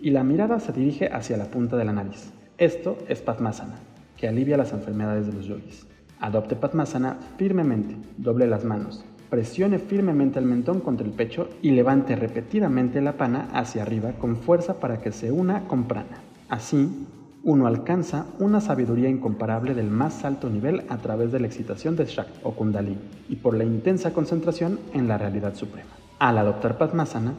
y 0.00 0.10
la 0.10 0.22
mirada 0.22 0.60
se 0.60 0.72
dirige 0.72 1.08
hacia 1.08 1.36
la 1.36 1.46
punta 1.46 1.76
de 1.76 1.84
la 1.84 1.92
nariz. 1.92 2.30
Esto 2.56 2.98
es 3.08 3.20
Padmasana, 3.20 3.80
que 4.16 4.28
alivia 4.28 4.56
las 4.56 4.72
enfermedades 4.72 5.26
de 5.26 5.32
los 5.32 5.46
yogis. 5.46 5.88
Adopte 6.20 6.54
Padmasana 6.54 7.18
firmemente, 7.36 7.96
doble 8.16 8.46
las 8.46 8.64
manos, 8.64 9.04
presione 9.28 9.80
firmemente 9.80 10.38
el 10.38 10.44
mentón 10.44 10.78
contra 10.78 11.04
el 11.04 11.12
pecho 11.12 11.48
y 11.62 11.72
levante 11.72 12.14
repetidamente 12.14 13.00
la 13.00 13.14
pana 13.14 13.48
hacia 13.52 13.82
arriba 13.82 14.12
con 14.12 14.36
fuerza 14.36 14.74
para 14.74 15.00
que 15.00 15.10
se 15.10 15.32
una 15.32 15.66
con 15.66 15.88
prana. 15.88 16.22
Así, 16.48 17.08
uno 17.42 17.66
alcanza 17.66 18.26
una 18.38 18.60
sabiduría 18.60 19.08
incomparable 19.08 19.74
del 19.74 19.90
más 19.90 20.24
alto 20.24 20.50
nivel 20.50 20.84
a 20.88 20.98
través 20.98 21.32
de 21.32 21.40
la 21.40 21.46
excitación 21.46 21.96
de 21.96 22.04
Shakti 22.04 22.40
o 22.42 22.52
Kundalini 22.52 22.98
y 23.28 23.36
por 23.36 23.56
la 23.56 23.64
intensa 23.64 24.12
concentración 24.12 24.78
en 24.92 25.08
la 25.08 25.16
realidad 25.16 25.54
suprema. 25.54 25.90
Al 26.18 26.36
adoptar 26.36 26.76
Padmasana, 26.76 27.32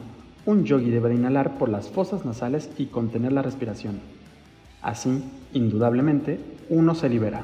un 0.44 0.64
yogi 0.64 0.90
debe 0.90 1.14
inhalar 1.14 1.56
por 1.56 1.68
las 1.68 1.88
fosas 1.88 2.24
nasales 2.24 2.68
y 2.78 2.86
contener 2.86 3.32
la 3.32 3.42
respiración. 3.42 4.00
Así, 4.82 5.22
indudablemente, 5.52 6.40
uno 6.68 6.96
se 6.96 7.08
libera. 7.08 7.42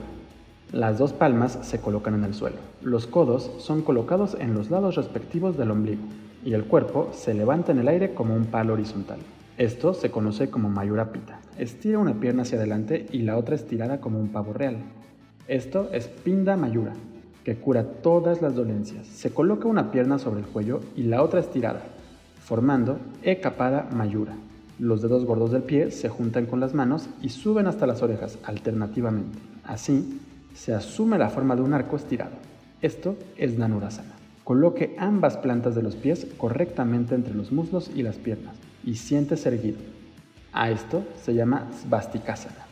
Las 0.72 0.98
dos 0.98 1.12
palmas 1.12 1.60
se 1.62 1.80
colocan 1.80 2.14
en 2.14 2.24
el 2.24 2.34
suelo. 2.34 2.56
Los 2.82 3.06
codos 3.06 3.52
son 3.58 3.82
colocados 3.82 4.36
en 4.40 4.54
los 4.54 4.68
lados 4.70 4.96
respectivos 4.96 5.56
del 5.56 5.70
ombligo 5.70 6.02
y 6.44 6.54
el 6.54 6.64
cuerpo 6.64 7.10
se 7.12 7.34
levanta 7.34 7.70
en 7.70 7.78
el 7.78 7.88
aire 7.88 8.14
como 8.14 8.34
un 8.34 8.46
palo 8.46 8.72
horizontal. 8.72 9.20
Esto 9.56 9.94
se 9.94 10.10
conoce 10.10 10.50
como 10.50 10.68
Mayura 10.68 11.12
Pita. 11.12 11.38
Estira 11.58 11.98
una 11.98 12.20
pierna 12.20 12.42
hacia 12.42 12.56
adelante 12.56 13.06
y 13.10 13.22
la 13.22 13.36
otra 13.36 13.56
estirada 13.56 14.00
como 14.00 14.20
un 14.20 14.28
pavo 14.28 14.52
real. 14.52 14.76
Esto 15.48 15.90
es 15.92 16.06
Pinda 16.06 16.56
Mayura, 16.56 16.92
que 17.42 17.56
cura 17.56 17.82
todas 17.82 18.40
las 18.40 18.54
dolencias. 18.54 19.08
Se 19.08 19.30
coloca 19.30 19.66
una 19.66 19.90
pierna 19.90 20.20
sobre 20.20 20.40
el 20.40 20.46
cuello 20.46 20.80
y 20.94 21.02
la 21.02 21.20
otra 21.20 21.40
estirada, 21.40 21.82
formando 22.40 23.00
Ekapada 23.22 23.88
Mayura. 23.90 24.34
Los 24.78 25.02
dedos 25.02 25.24
gordos 25.24 25.50
del 25.50 25.64
pie 25.64 25.90
se 25.90 26.08
juntan 26.08 26.46
con 26.46 26.60
las 26.60 26.74
manos 26.74 27.08
y 27.22 27.30
suben 27.30 27.66
hasta 27.66 27.88
las 27.88 28.02
orejas 28.02 28.38
alternativamente. 28.44 29.36
Así, 29.64 30.20
se 30.54 30.74
asume 30.74 31.18
la 31.18 31.28
forma 31.28 31.56
de 31.56 31.62
un 31.62 31.74
arco 31.74 31.96
estirado. 31.96 32.36
Esto 32.82 33.16
es 33.36 33.58
Dhanurasana. 33.58 34.14
Coloque 34.44 34.94
ambas 34.96 35.36
plantas 35.36 35.74
de 35.74 35.82
los 35.82 35.96
pies 35.96 36.28
correctamente 36.36 37.16
entre 37.16 37.34
los 37.34 37.50
muslos 37.50 37.90
y 37.92 38.04
las 38.04 38.16
piernas 38.16 38.54
y 38.84 38.94
siéntese 38.94 39.48
erguido. 39.48 39.98
A 40.52 40.71
esto 40.71 41.05
se 41.23 41.35
llama 41.35 41.67
Svastikasana. 41.83 42.69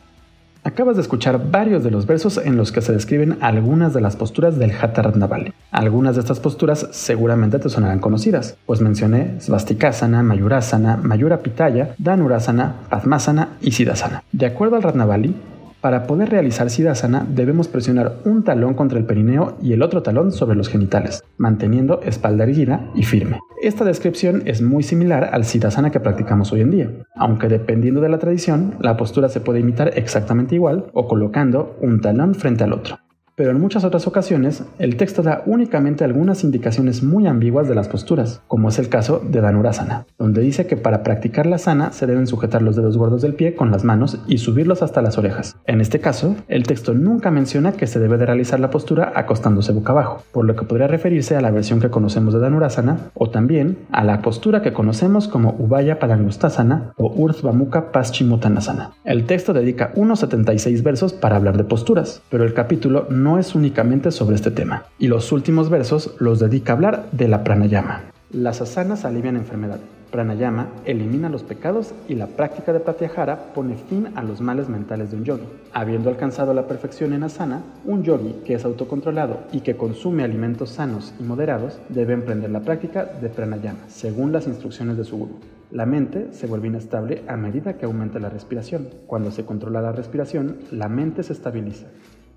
Acabas 0.63 0.97
de 0.97 1.01
escuchar 1.01 1.49
varios 1.49 1.83
de 1.85 1.91
los 1.91 2.05
versos 2.05 2.37
en 2.37 2.57
los 2.57 2.73
que 2.73 2.81
se 2.81 2.91
describen 2.91 3.37
algunas 3.39 3.93
de 3.93 4.01
las 4.01 4.17
posturas 4.17 4.59
del 4.59 4.73
Hatha 4.73 5.01
Ratnavali. 5.01 5.53
Algunas 5.71 6.15
de 6.15 6.21
estas 6.21 6.41
posturas 6.41 6.89
seguramente 6.91 7.57
te 7.57 7.69
sonarán 7.69 7.99
conocidas, 7.99 8.57
pues 8.65 8.81
mencioné 8.81 9.39
Svastikasana, 9.39 10.23
Mayurasana, 10.23 10.97
Mayura 10.97 11.39
Pitaya, 11.39 11.95
Dhanurasana, 11.99 12.75
Padmasana 12.89 13.57
y 13.61 13.71
Siddhasana. 13.71 14.23
De 14.33 14.45
acuerdo 14.45 14.75
al 14.75 14.83
Ratnavali, 14.83 15.35
para 15.81 16.07
poder 16.07 16.29
realizar 16.29 16.69
Siddhasana 16.69 17.25
debemos 17.29 17.67
presionar 17.67 18.17
un 18.25 18.43
talón 18.43 18.73
contra 18.73 18.97
el 18.97 19.05
perineo 19.05 19.57
y 19.61 19.73
el 19.73 19.81
otro 19.81 20.03
talón 20.03 20.31
sobre 20.31 20.55
los 20.55 20.69
genitales, 20.69 21.23
manteniendo 21.37 22.01
espalda 22.01 22.43
erguida 22.43 22.89
y 22.95 23.03
firme. 23.03 23.39
Esta 23.61 23.85
descripción 23.85 24.43
es 24.45 24.61
muy 24.61 24.83
similar 24.83 25.29
al 25.31 25.45
Siddhasana 25.45 25.91
que 25.91 25.99
practicamos 25.99 26.51
hoy 26.51 26.61
en 26.61 26.71
día, 26.71 26.91
aunque 27.15 27.47
dependiendo 27.47 28.01
de 28.01 28.09
la 28.09 28.19
tradición, 28.19 28.75
la 28.79 28.97
postura 28.97 29.29
se 29.29 29.39
puede 29.39 29.59
imitar 29.59 29.91
exactamente 29.95 30.55
igual 30.55 30.87
o 30.93 31.07
colocando 31.07 31.75
un 31.81 32.01
talón 32.01 32.35
frente 32.35 32.63
al 32.63 32.73
otro 32.73 32.99
pero 33.37 33.51
en 33.51 33.61
muchas 33.61 33.83
otras 33.83 34.07
ocasiones 34.07 34.63
el 34.79 34.97
texto 34.97 35.21
da 35.21 35.43
únicamente 35.45 36.03
algunas 36.03 36.43
indicaciones 36.43 37.03
muy 37.03 37.27
ambiguas 37.27 37.67
de 37.67 37.75
las 37.75 37.87
posturas, 37.87 38.41
como 38.47 38.67
es 38.67 38.79
el 38.79 38.89
caso 38.89 39.21
de 39.23 39.41
Dhanurasana, 39.41 40.07
donde 40.17 40.41
dice 40.41 40.65
que 40.65 40.75
para 40.75 41.03
practicar 41.03 41.45
la 41.45 41.59
sana 41.59 41.91
se 41.91 42.07
deben 42.07 42.25
sujetar 42.25 42.63
los 42.63 42.75
dedos 42.75 42.97
gordos 42.97 43.21
del 43.21 43.35
pie 43.35 43.53
con 43.53 43.69
las 43.69 43.83
manos 43.83 44.17
y 44.27 44.39
subirlos 44.39 44.81
hasta 44.81 45.03
las 45.03 45.19
orejas. 45.19 45.55
En 45.67 45.81
este 45.81 45.99
caso, 45.99 46.35
el 46.47 46.63
texto 46.63 46.95
nunca 46.95 47.29
menciona 47.29 47.73
que 47.73 47.85
se 47.85 47.99
debe 47.99 48.17
de 48.17 48.25
realizar 48.25 48.59
la 48.59 48.71
postura 48.71 49.13
acostándose 49.15 49.71
boca 49.71 49.91
abajo, 49.91 50.23
por 50.31 50.43
lo 50.43 50.55
que 50.55 50.65
podría 50.65 50.87
referirse 50.87 51.35
a 51.35 51.41
la 51.41 51.51
versión 51.51 51.79
que 51.79 51.91
conocemos 51.91 52.33
de 52.33 52.39
Dhanurasana 52.39 53.11
o 53.13 53.29
también 53.29 53.77
a 53.91 54.03
la 54.03 54.23
postura 54.23 54.63
que 54.63 54.73
conocemos 54.73 55.27
como 55.27 55.55
Ubaya 55.59 55.99
Padangustasana 55.99 56.93
o 56.97 57.13
Urdhva 57.15 57.51
Mukha 57.51 57.91
Paschimottanasana. 57.91 58.93
El 59.05 59.27
texto 59.27 59.53
dedica 59.53 59.91
unos 59.93 60.21
76 60.21 60.81
versos 60.81 61.13
para 61.13 61.35
hablar 61.35 61.55
de 61.55 61.65
posturas, 61.65 62.23
pero 62.31 62.43
el 62.43 62.55
capítulo 62.55 63.05
no 63.11 63.26
no 63.27 63.37
es 63.37 63.55
únicamente 63.55 64.11
sobre 64.11 64.37
este 64.37 64.51
tema, 64.51 64.85
y 64.97 65.07
los 65.09 65.33
últimos 65.33 65.69
versos 65.69 66.15
los 66.17 66.39
dedica 66.39 66.71
a 66.71 66.75
hablar 66.77 67.09
de 67.11 67.27
la 67.27 67.43
pranayama. 67.43 68.03
Las 68.31 68.61
asanas 68.61 69.03
alivian 69.03 69.35
enfermedad. 69.35 69.79
Pranayama 70.11 70.69
elimina 70.85 71.27
los 71.27 71.43
pecados 71.43 71.93
y 72.07 72.15
la 72.15 72.27
práctica 72.27 72.71
de 72.71 72.79
pratyahara 72.79 73.51
pone 73.53 73.75
fin 73.75 74.07
a 74.15 74.23
los 74.23 74.39
males 74.39 74.69
mentales 74.69 75.11
de 75.11 75.17
un 75.17 75.25
yogi. 75.25 75.43
Habiendo 75.73 76.09
alcanzado 76.09 76.53
la 76.53 76.67
perfección 76.69 77.11
en 77.11 77.23
asana, 77.23 77.63
un 77.83 78.03
yogi 78.03 78.33
que 78.45 78.53
es 78.53 78.63
autocontrolado 78.63 79.41
y 79.51 79.59
que 79.59 79.75
consume 79.75 80.23
alimentos 80.23 80.69
sanos 80.69 81.13
y 81.19 81.23
moderados 81.23 81.79
debe 81.89 82.13
emprender 82.13 82.49
la 82.49 82.61
práctica 82.61 83.03
de 83.03 83.27
pranayama, 83.27 83.79
según 83.89 84.31
las 84.31 84.47
instrucciones 84.47 84.95
de 84.95 85.03
su 85.03 85.17
guru. 85.17 85.39
La 85.69 85.85
mente 85.85 86.29
se 86.31 86.47
vuelve 86.47 86.69
inestable 86.69 87.23
a 87.27 87.35
medida 87.35 87.73
que 87.73 87.87
aumenta 87.87 88.19
la 88.19 88.29
respiración. 88.29 88.87
Cuando 89.05 89.31
se 89.31 89.43
controla 89.43 89.81
la 89.81 89.91
respiración, 89.91 90.59
la 90.71 90.87
mente 90.87 91.23
se 91.23 91.33
estabiliza 91.33 91.87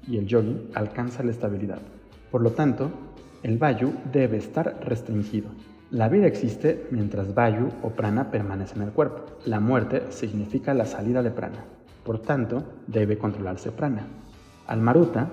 y 0.06 0.18
el 0.18 0.26
yogi 0.26 0.68
alcanza 0.74 1.22
la 1.22 1.30
estabilidad. 1.30 1.80
Por 2.30 2.42
lo 2.42 2.50
tanto, 2.52 2.90
el 3.42 3.58
vayu 3.58 3.92
debe 4.12 4.36
estar 4.36 4.80
restringido. 4.84 5.48
La 5.90 6.08
vida 6.08 6.26
existe 6.26 6.86
mientras 6.90 7.34
vayu 7.34 7.68
o 7.82 7.90
prana 7.90 8.30
permanece 8.30 8.76
en 8.76 8.82
el 8.82 8.92
cuerpo. 8.92 9.24
La 9.46 9.58
muerte 9.58 10.04
significa 10.10 10.74
la 10.74 10.86
salida 10.86 11.22
de 11.22 11.30
prana. 11.30 11.64
Por 12.04 12.20
tanto, 12.20 12.62
debe 12.86 13.18
controlarse 13.18 13.72
prana. 13.72 14.06
Al 14.66 14.80
maruta, 14.80 15.28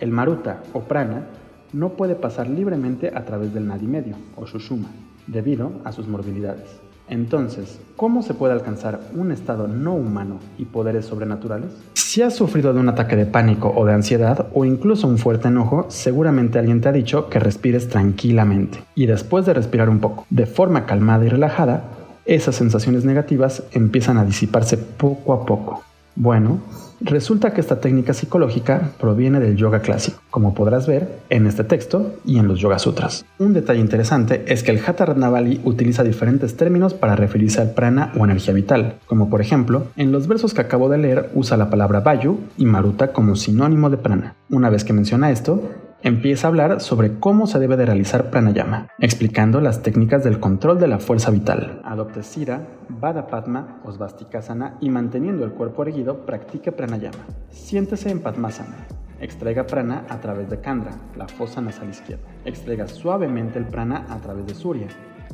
el 0.00 0.10
maruta 0.10 0.62
o 0.72 0.80
prana 0.80 1.26
no 1.72 1.96
puede 1.96 2.14
pasar 2.14 2.48
libremente 2.48 3.10
a 3.14 3.24
través 3.24 3.54
del 3.54 3.66
nadi 3.66 3.86
medio 3.86 4.16
o 4.36 4.44
shushuma, 4.44 4.90
debido 5.26 5.80
a 5.84 5.92
sus 5.92 6.06
morbilidades. 6.06 6.80
Entonces, 7.12 7.78
¿cómo 7.94 8.22
se 8.22 8.32
puede 8.32 8.54
alcanzar 8.54 8.98
un 9.14 9.32
estado 9.32 9.68
no 9.68 9.92
humano 9.92 10.38
y 10.56 10.64
poderes 10.64 11.04
sobrenaturales? 11.04 11.70
Si 11.92 12.22
has 12.22 12.34
sufrido 12.34 12.72
de 12.72 12.80
un 12.80 12.88
ataque 12.88 13.16
de 13.16 13.26
pánico 13.26 13.70
o 13.76 13.84
de 13.84 13.92
ansiedad 13.92 14.46
o 14.54 14.64
incluso 14.64 15.06
un 15.06 15.18
fuerte 15.18 15.48
enojo, 15.48 15.84
seguramente 15.90 16.58
alguien 16.58 16.80
te 16.80 16.88
ha 16.88 16.92
dicho 16.92 17.28
que 17.28 17.38
respires 17.38 17.90
tranquilamente. 17.90 18.82
Y 18.94 19.04
después 19.04 19.44
de 19.44 19.52
respirar 19.52 19.90
un 19.90 19.98
poco, 19.98 20.24
de 20.30 20.46
forma 20.46 20.86
calmada 20.86 21.26
y 21.26 21.28
relajada, 21.28 21.84
esas 22.24 22.56
sensaciones 22.56 23.04
negativas 23.04 23.62
empiezan 23.72 24.16
a 24.16 24.24
disiparse 24.24 24.78
poco 24.78 25.34
a 25.34 25.44
poco. 25.44 25.82
Bueno, 26.14 26.60
Resulta 27.04 27.52
que 27.52 27.60
esta 27.60 27.80
técnica 27.80 28.14
psicológica 28.14 28.92
proviene 29.00 29.40
del 29.40 29.56
yoga 29.56 29.80
clásico, 29.80 30.22
como 30.30 30.54
podrás 30.54 30.86
ver 30.86 31.18
en 31.30 31.48
este 31.48 31.64
texto 31.64 32.14
y 32.24 32.38
en 32.38 32.46
los 32.46 32.60
Yoga 32.60 32.78
Sutras. 32.78 33.24
Un 33.40 33.52
detalle 33.52 33.80
interesante 33.80 34.44
es 34.46 34.62
que 34.62 34.70
el 34.70 34.80
Hatha 34.86 35.06
Ratnavali 35.06 35.60
utiliza 35.64 36.04
diferentes 36.04 36.56
términos 36.56 36.94
para 36.94 37.16
referirse 37.16 37.60
al 37.60 37.72
prana 37.72 38.12
o 38.16 38.24
energía 38.24 38.54
vital, 38.54 38.98
como 39.06 39.28
por 39.28 39.40
ejemplo, 39.40 39.88
en 39.96 40.12
los 40.12 40.28
versos 40.28 40.54
que 40.54 40.60
acabo 40.60 40.88
de 40.88 40.98
leer 40.98 41.30
usa 41.34 41.56
la 41.56 41.70
palabra 41.70 42.00
Vayu 42.00 42.38
y 42.56 42.66
Maruta 42.66 43.12
como 43.12 43.34
sinónimo 43.34 43.90
de 43.90 43.96
prana. 43.96 44.36
Una 44.48 44.70
vez 44.70 44.84
que 44.84 44.92
menciona 44.92 45.32
esto, 45.32 45.60
empieza 46.02 46.46
a 46.46 46.50
hablar 46.50 46.80
sobre 46.80 47.18
cómo 47.18 47.46
se 47.46 47.58
debe 47.58 47.76
de 47.76 47.86
realizar 47.86 48.30
pranayama, 48.30 48.88
explicando 48.98 49.60
las 49.60 49.82
técnicas 49.82 50.24
del 50.24 50.40
control 50.40 50.78
de 50.78 50.88
la 50.88 50.98
fuerza 50.98 51.30
vital. 51.30 51.80
Adopte 51.84 52.22
Sira, 52.22 52.66
Vada 52.88 53.28
Padma 53.28 53.80
o 53.84 53.92
Svastikasana 53.92 54.76
y 54.80 54.90
manteniendo 54.90 55.44
el 55.44 55.52
cuerpo 55.52 55.82
erguido, 55.82 56.26
practique 56.26 56.72
pranayama. 56.72 57.24
Siéntese 57.50 58.10
en 58.10 58.20
Padmasana. 58.20 58.86
Extraiga 59.20 59.66
prana 59.66 60.04
a 60.08 60.20
través 60.20 60.50
de 60.50 60.60
Kandra, 60.60 60.92
la 61.16 61.28
fosa 61.28 61.60
nasal 61.60 61.90
izquierda. 61.90 62.24
Extraiga 62.44 62.88
suavemente 62.88 63.58
el 63.58 63.66
prana 63.66 64.06
a 64.08 64.16
través 64.18 64.46
de 64.46 64.54
Surya, 64.54 64.88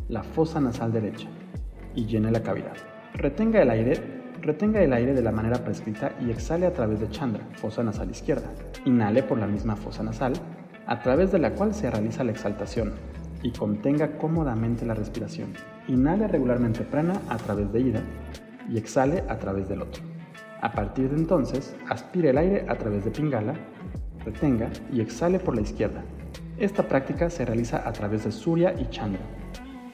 la 0.08 0.22
fosa 0.22 0.60
nasal 0.60 0.92
derecha, 0.92 1.28
y 1.94 2.04
llene 2.04 2.30
la 2.30 2.42
cavidad. 2.42 2.76
Retenga 3.14 3.62
el 3.62 3.70
aire 3.70 4.18
Retenga 4.40 4.80
el 4.80 4.92
aire 4.92 5.14
de 5.14 5.22
la 5.22 5.32
manera 5.32 5.58
prescrita 5.64 6.12
y 6.20 6.30
exhale 6.30 6.64
a 6.64 6.72
través 6.72 7.00
de 7.00 7.10
Chandra, 7.10 7.44
fosa 7.54 7.82
nasal 7.82 8.08
izquierda. 8.08 8.46
Inhale 8.84 9.24
por 9.24 9.36
la 9.36 9.48
misma 9.48 9.74
fosa 9.74 10.04
nasal 10.04 10.32
a 10.88 11.00
través 11.00 11.30
de 11.30 11.38
la 11.38 11.54
cual 11.54 11.74
se 11.74 11.90
realiza 11.90 12.24
la 12.24 12.32
exaltación, 12.32 12.94
y 13.42 13.52
contenga 13.52 14.18
cómodamente 14.18 14.84
la 14.84 14.94
respiración. 14.94 15.52
Inhale 15.86 16.26
regularmente 16.28 16.82
prana 16.82 17.20
a 17.28 17.36
través 17.36 17.72
de 17.72 17.80
ida 17.80 18.02
y 18.68 18.78
exhale 18.78 19.22
a 19.28 19.38
través 19.38 19.68
del 19.68 19.82
otro. 19.82 20.02
A 20.60 20.72
partir 20.72 21.10
de 21.10 21.16
entonces, 21.16 21.76
aspire 21.88 22.30
el 22.30 22.38
aire 22.38 22.66
a 22.68 22.76
través 22.76 23.04
de 23.04 23.10
pingala, 23.10 23.54
retenga 24.24 24.70
y 24.92 25.00
exhale 25.00 25.38
por 25.38 25.54
la 25.54 25.60
izquierda. 25.60 26.02
Esta 26.58 26.88
práctica 26.88 27.30
se 27.30 27.44
realiza 27.44 27.88
a 27.88 27.92
través 27.92 28.24
de 28.24 28.32
Surya 28.32 28.74
y 28.76 28.88
Chandra, 28.90 29.22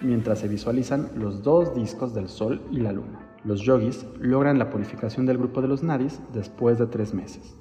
mientras 0.00 0.38
se 0.38 0.48
visualizan 0.48 1.10
los 1.14 1.42
dos 1.42 1.74
discos 1.74 2.14
del 2.14 2.28
Sol 2.28 2.62
y 2.70 2.78
la 2.78 2.92
Luna. 2.92 3.20
Los 3.44 3.60
yogis 3.60 4.06
logran 4.18 4.58
la 4.58 4.70
purificación 4.70 5.26
del 5.26 5.36
grupo 5.36 5.60
de 5.60 5.68
los 5.68 5.82
nadis 5.82 6.20
después 6.32 6.78
de 6.78 6.86
tres 6.86 7.12
meses. 7.12 7.54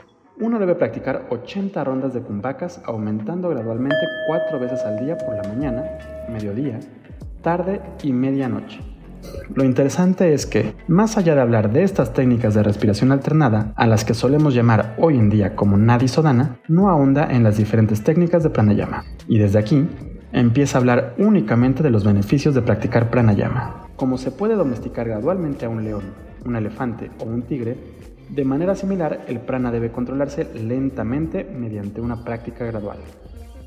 Uno 0.43 0.59
debe 0.59 0.75
practicar 0.75 1.27
80 1.29 1.81
rondas 1.85 2.13
de 2.13 2.19
kumbhakas 2.19 2.81
aumentando 2.83 3.47
gradualmente 3.47 3.95
cuatro 4.27 4.59
veces 4.59 4.81
al 4.81 4.99
día 4.99 5.17
por 5.17 5.33
la 5.37 5.43
mañana, 5.43 5.85
mediodía, 6.29 6.81
tarde 7.41 7.79
y 8.03 8.11
medianoche. 8.11 8.81
Lo 9.55 9.63
interesante 9.63 10.33
es 10.33 10.45
que, 10.45 10.75
más 10.89 11.17
allá 11.17 11.33
de 11.33 11.39
hablar 11.39 11.71
de 11.71 11.83
estas 11.83 12.11
técnicas 12.11 12.55
de 12.55 12.61
respiración 12.61 13.13
alternada, 13.13 13.71
a 13.77 13.87
las 13.87 14.03
que 14.03 14.13
solemos 14.13 14.53
llamar 14.53 14.97
hoy 14.99 15.17
en 15.17 15.29
día 15.29 15.55
como 15.55 15.77
Nadi 15.77 16.09
Sodana, 16.09 16.57
no 16.67 16.89
ahonda 16.89 17.25
en 17.31 17.43
las 17.43 17.55
diferentes 17.55 18.03
técnicas 18.03 18.43
de 18.43 18.49
pranayama. 18.49 19.05
Y 19.29 19.37
desde 19.37 19.59
aquí, 19.59 19.87
empieza 20.33 20.77
a 20.77 20.81
hablar 20.81 21.15
únicamente 21.19 21.83
de 21.83 21.89
los 21.89 22.03
beneficios 22.03 22.53
de 22.53 22.63
practicar 22.63 23.09
pranayama. 23.09 23.87
Como 23.95 24.17
se 24.17 24.29
puede 24.29 24.55
domesticar 24.55 25.07
gradualmente 25.07 25.65
a 25.65 25.69
un 25.69 25.85
león, 25.85 26.03
un 26.43 26.57
elefante 26.57 27.11
o 27.19 27.23
un 27.23 27.43
tigre, 27.43 27.77
de 28.33 28.45
manera 28.45 28.73
similar 28.73 29.25
el 29.27 29.41
prana 29.41 29.71
debe 29.71 29.91
controlarse 29.91 30.45
lentamente 30.55 31.43
mediante 31.43 32.01
una 32.01 32.23
práctica 32.23 32.65
gradual. 32.65 32.97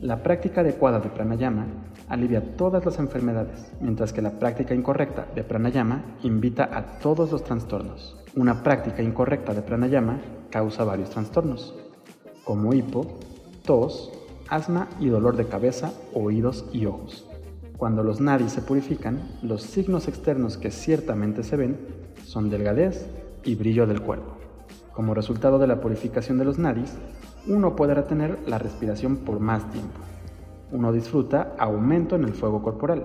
La 0.01 0.25
práctica 0.25 0.63
adecuada 0.63 0.99
de 0.99 1.09
pranayama 1.09 1.67
alivia 2.09 2.57
todas 2.57 2.85
las 2.85 2.99
enfermedades, 2.99 3.71
mientras 3.81 4.13
que 4.13 4.23
la 4.23 4.41
práctica 4.41 4.75
incorrecta 4.75 5.29
de 5.37 5.45
pranayama 5.45 6.17
invita 6.25 6.69
a 6.73 6.99
todos 6.99 7.31
los 7.31 7.45
trastornos. 7.45 8.17
Una 8.35 8.65
práctica 8.65 9.03
incorrecta 9.05 9.55
de 9.55 9.63
pranayama 9.63 10.19
causa 10.51 10.83
varios 10.83 11.11
trastornos, 11.11 11.73
como 12.43 12.75
hipo, 12.75 13.21
tos, 13.65 14.13
asma 14.49 14.89
y 14.99 15.07
dolor 15.07 15.37
de 15.37 15.47
cabeza, 15.47 15.93
oídos 16.13 16.69
y 16.73 16.87
ojos. 16.87 17.25
Cuando 17.77 18.03
los 18.03 18.21
nadis 18.21 18.51
se 18.51 18.63
purifican, 18.63 19.39
los 19.43 19.63
signos 19.63 20.09
externos 20.09 20.59
que 20.59 20.73
ciertamente 20.73 21.45
se 21.45 21.57
ven 21.57 21.79
son 22.25 22.51
delgadez 22.51 23.07
y 23.45 23.55
brillo 23.55 23.87
del 23.87 24.03
cuerpo. 24.03 24.36
Como 24.97 25.13
resultado 25.13 25.59
de 25.59 25.67
la 25.67 25.79
purificación 25.79 26.39
de 26.39 26.47
los 26.47 26.59
nadis, 26.59 26.97
uno 27.47 27.77
puede 27.77 27.93
retener 27.93 28.39
la 28.47 28.59
respiración 28.59 29.19
por 29.19 29.41
más 29.41 29.71
tiempo. 29.71 30.01
Uno 30.73 30.91
disfruta 30.91 31.53
aumento 31.59 32.17
en 32.17 32.25
el 32.25 32.33
fuego 32.33 32.63
corporal, 32.63 33.05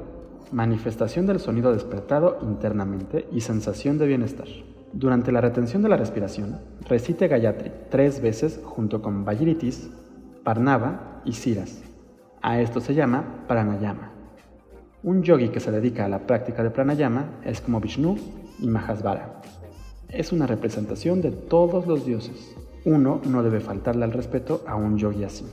manifestación 0.53 1.27
del 1.27 1.41
sonido 1.41 1.74
despertado 1.74 2.39
internamente 2.43 3.27
y 3.33 3.41
sensación 3.41 3.98
de 3.98 4.07
bienestar. 4.07 4.48
Durante 4.93 5.33
la 5.33 5.41
retención 5.41 5.81
de 5.81 5.89
la 5.89 5.98
respiración, 5.98 6.62
recite 6.88 7.27
Gayatri 7.27 7.74
tres 7.89 8.21
veces 8.21 8.62
junto 8.63 9.01
con 9.01 9.25
Vajiritis, 9.25 9.91
Parnava 10.45 11.21
y 11.25 11.33
Siras. 11.33 11.83
A 12.41 12.62
esto 12.62 12.79
se 12.79 12.95
llama 12.95 13.43
pranayama. 13.50 14.13
Un 15.03 15.24
yogi 15.24 15.50
que 15.50 15.60
se 15.60 15.71
dedica 15.71 16.05
a 16.05 16.10
la 16.10 16.19
práctica 16.19 16.63
de 16.63 16.71
pranayama 16.71 17.41
es 17.43 17.60
como 17.60 17.81
Vishnu 17.81 18.15
y 18.60 18.67
Mahasvara. 18.67 19.40
Es 20.13 20.33
una 20.33 20.45
representación 20.45 21.21
de 21.21 21.31
todos 21.31 21.87
los 21.87 22.05
dioses. 22.05 22.53
Uno 22.83 23.21
no 23.25 23.43
debe 23.43 23.61
faltarle 23.61 24.03
al 24.03 24.11
respeto 24.11 24.61
a 24.67 24.75
un 24.75 24.97
yogi 24.97 25.23
así. 25.23 25.45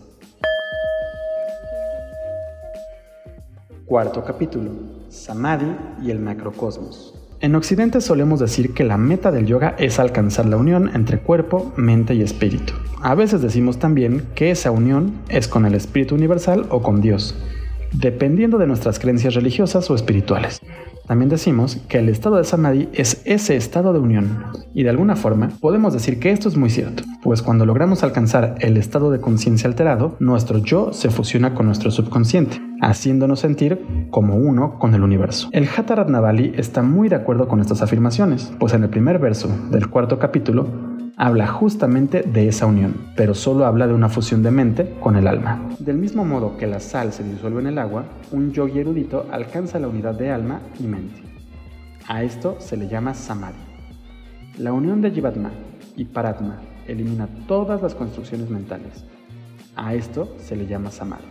Cuarto 3.87 4.25
capítulo. 4.25 4.73
Samadhi 5.09 5.77
y 6.03 6.11
el 6.11 6.19
macrocosmos. 6.19 7.15
En 7.41 7.55
Occidente 7.55 8.01
solemos 8.01 8.41
decir 8.41 8.75
que 8.75 8.83
la 8.83 8.97
meta 8.97 9.31
del 9.31 9.47
yoga 9.47 9.77
es 9.79 10.01
alcanzar 10.01 10.47
la 10.47 10.57
unión 10.57 10.91
entre 10.93 11.21
cuerpo, 11.21 11.73
mente 11.77 12.15
y 12.15 12.23
espíritu. 12.23 12.73
A 13.01 13.15
veces 13.15 13.41
decimos 13.41 13.79
también 13.79 14.27
que 14.35 14.51
esa 14.51 14.73
unión 14.73 15.21
es 15.29 15.47
con 15.47 15.67
el 15.67 15.75
espíritu 15.75 16.17
universal 16.17 16.67
o 16.71 16.83
con 16.83 17.01
Dios, 17.01 17.37
dependiendo 17.93 18.59
de 18.59 18.67
nuestras 18.67 18.99
creencias 18.99 19.35
religiosas 19.35 19.89
o 19.89 19.95
espirituales. 19.95 20.61
También 21.09 21.31
decimos 21.31 21.79
que 21.89 21.99
el 21.99 22.11
estado 22.11 22.37
de 22.37 22.45
samadhi 22.45 22.91
es 22.93 23.23
ese 23.25 23.57
estado 23.57 23.95
de 23.95 23.99
unión. 23.99 24.45
Y 24.75 24.83
de 24.83 24.91
alguna 24.91 25.17
forma 25.17 25.49
podemos 25.59 25.95
decir 25.95 26.21
que 26.21 26.31
esto 26.31 26.51
es 26.51 26.57
muy 26.57 26.69
cierto, 26.69 27.03
pues 27.23 27.41
cuando 27.41 27.65
logramos 27.65 28.03
alcanzar 28.03 28.57
el 28.61 28.77
estado 28.77 29.11
de 29.11 29.19
conciencia 29.19 29.69
alterado, 29.69 30.17
nuestro 30.21 30.59
yo 30.59 30.93
se 30.93 31.09
fusiona 31.09 31.55
con 31.55 31.65
nuestro 31.65 31.91
subconsciente, 31.91 32.61
haciéndonos 32.83 33.41
sentir 33.41 34.09
como 34.11 34.37
uno 34.37 34.79
con 34.79 34.95
el 34.95 35.03
universo. 35.03 35.49
El 35.53 35.67
Hatha 35.67 36.07
está 36.57 36.83
muy 36.83 37.09
de 37.09 37.17
acuerdo 37.17 37.49
con 37.49 37.61
estas 37.61 37.81
afirmaciones, 37.81 38.53
pues 38.61 38.75
en 38.75 38.83
el 38.83 38.91
primer 38.91 39.19
verso 39.19 39.49
del 39.71 39.89
cuarto 39.89 40.19
capítulo 40.19 40.67
habla 41.19 41.49
justamente 41.49 42.23
de 42.23 42.47
esa 42.47 42.67
unión, 42.67 42.95
pero 43.17 43.35
solo 43.35 43.67
habla 43.67 43.89
de 43.89 43.93
una 43.93 44.09
fusión 44.09 44.45
de 44.45 44.53
mente 44.53 44.95
con 45.01 45.17
el 45.17 45.27
alma. 45.27 45.61
Del 45.81 45.99
mismo 45.99 46.25
modo 46.25 46.57
que 46.57 46.69
la 46.69 46.79
sal 46.79 47.13
se 47.13 47.25
disuelve 47.25 47.61
en 47.61 47.67
el 47.67 47.79
agua, 47.79 48.05
un 48.31 48.53
yogi 48.53 48.79
erudito 48.79 49.27
alcanza 49.33 49.81
la 49.81 49.89
unidad 49.89 50.15
de 50.15 50.31
alma 50.31 50.61
y 50.79 50.85
mente. 50.85 51.21
A 52.07 52.23
esto 52.23 52.57
se 52.61 52.77
le 52.77 52.87
llama 52.87 53.15
samadhi. 53.15 53.59
La 54.59 54.73
unión 54.73 55.03
de 55.03 55.11
Jivatma 55.11 55.51
y 55.97 56.05
Paratma 56.05 56.61
elimina 56.87 57.29
todas 57.49 57.83
las 57.83 57.97
construcciones 57.97 58.49
mentales. 58.49 59.05
A 59.75 59.95
esto 59.95 60.37
se 60.39 60.55
le 60.55 60.69
llama 60.69 60.93
samadhi. 60.93 61.27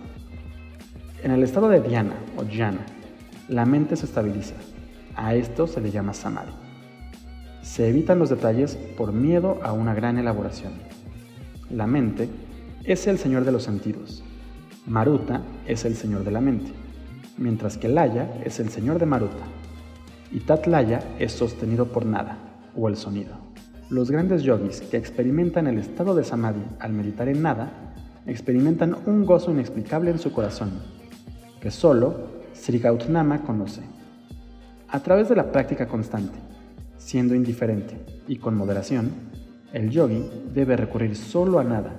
En 1.23 1.32
el 1.32 1.43
estado 1.43 1.69
de 1.69 1.80
dhyana 1.80 2.15
o 2.36 2.43
jhana, 2.43 2.86
la 3.47 3.65
mente 3.65 3.95
se 3.95 4.06
estabiliza. 4.06 4.56
A 5.15 5.34
esto 5.34 5.65
se 5.65 5.80
le 5.80 5.91
llama 5.91 6.13
samadhi. 6.13 6.66
Se 7.67 7.89
evitan 7.89 8.17
los 8.17 8.30
detalles 8.30 8.75
por 8.97 9.12
miedo 9.12 9.60
a 9.62 9.73
una 9.73 9.93
gran 9.93 10.17
elaboración. 10.17 10.71
La 11.69 11.86
mente 11.86 12.30
es 12.86 13.08
el 13.08 13.19
señor 13.19 13.43
de 13.43 13.51
los 13.51 13.63
sentidos. 13.63 14.23
Maruta 14.88 15.41
es 15.67 15.84
el 15.84 15.95
señor 15.95 16.23
de 16.23 16.32
la 16.32 16.39
mente, 16.39 16.71
mientras 17.38 17.77
que 17.77 17.89
Laya 17.89 18.41
es 18.45 18.62
el 18.62 18.69
señor 18.69 18.99
de 18.99 19.06
Maruta. 19.06 19.43
Y 20.32 20.39
Tatlaya 20.39 21.03
es 21.19 21.34
sostenido 21.34 21.88
por 21.88 22.06
nada, 22.06 22.38
o 22.73 22.88
el 22.88 22.95
sonido. 22.95 23.36
Los 23.89 24.10
grandes 24.10 24.43
yogis 24.43 24.80
que 24.80 24.97
experimentan 24.97 25.67
el 25.67 25.77
estado 25.77 26.15
de 26.15 26.23
samadhi 26.23 26.63
al 26.80 26.93
meditar 26.93 27.27
en 27.27 27.41
nada, 27.41 27.69
experimentan 28.25 28.95
un 29.06 29.25
gozo 29.25 29.51
inexplicable 29.51 30.10
en 30.10 30.19
su 30.19 30.32
corazón, 30.32 30.71
que 31.60 31.69
solo 31.69 32.15
Sri 32.53 32.80
Gautama 32.80 33.41
conoce. 33.41 33.82
A 34.88 35.01
través 35.01 35.27
de 35.27 35.36
la 35.36 35.51
práctica 35.51 35.86
constante, 35.86 36.46
siendo 37.07 37.35
indiferente 37.35 37.95
y 38.27 38.35
con 38.35 38.57
moderación, 38.57 39.11
el 39.71 39.89
yogi 39.91 40.25
debe 40.53 40.75
recurrir 40.75 41.15
solo 41.15 41.57
a 41.57 41.63
nada, 41.63 41.95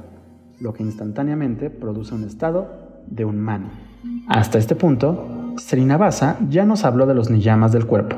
lo 0.60 0.74
que 0.74 0.82
instantáneamente 0.82 1.70
produce 1.70 2.14
un 2.14 2.24
estado 2.24 2.68
de 3.06 3.24
un 3.24 3.40
mani. 3.40 3.68
Hasta 4.28 4.58
este 4.58 4.74
punto, 4.74 5.54
Srinavasa 5.56 6.36
ya 6.50 6.66
nos 6.66 6.84
habló 6.84 7.06
de 7.06 7.14
los 7.14 7.30
niyamas 7.30 7.72
del 7.72 7.86
cuerpo, 7.86 8.16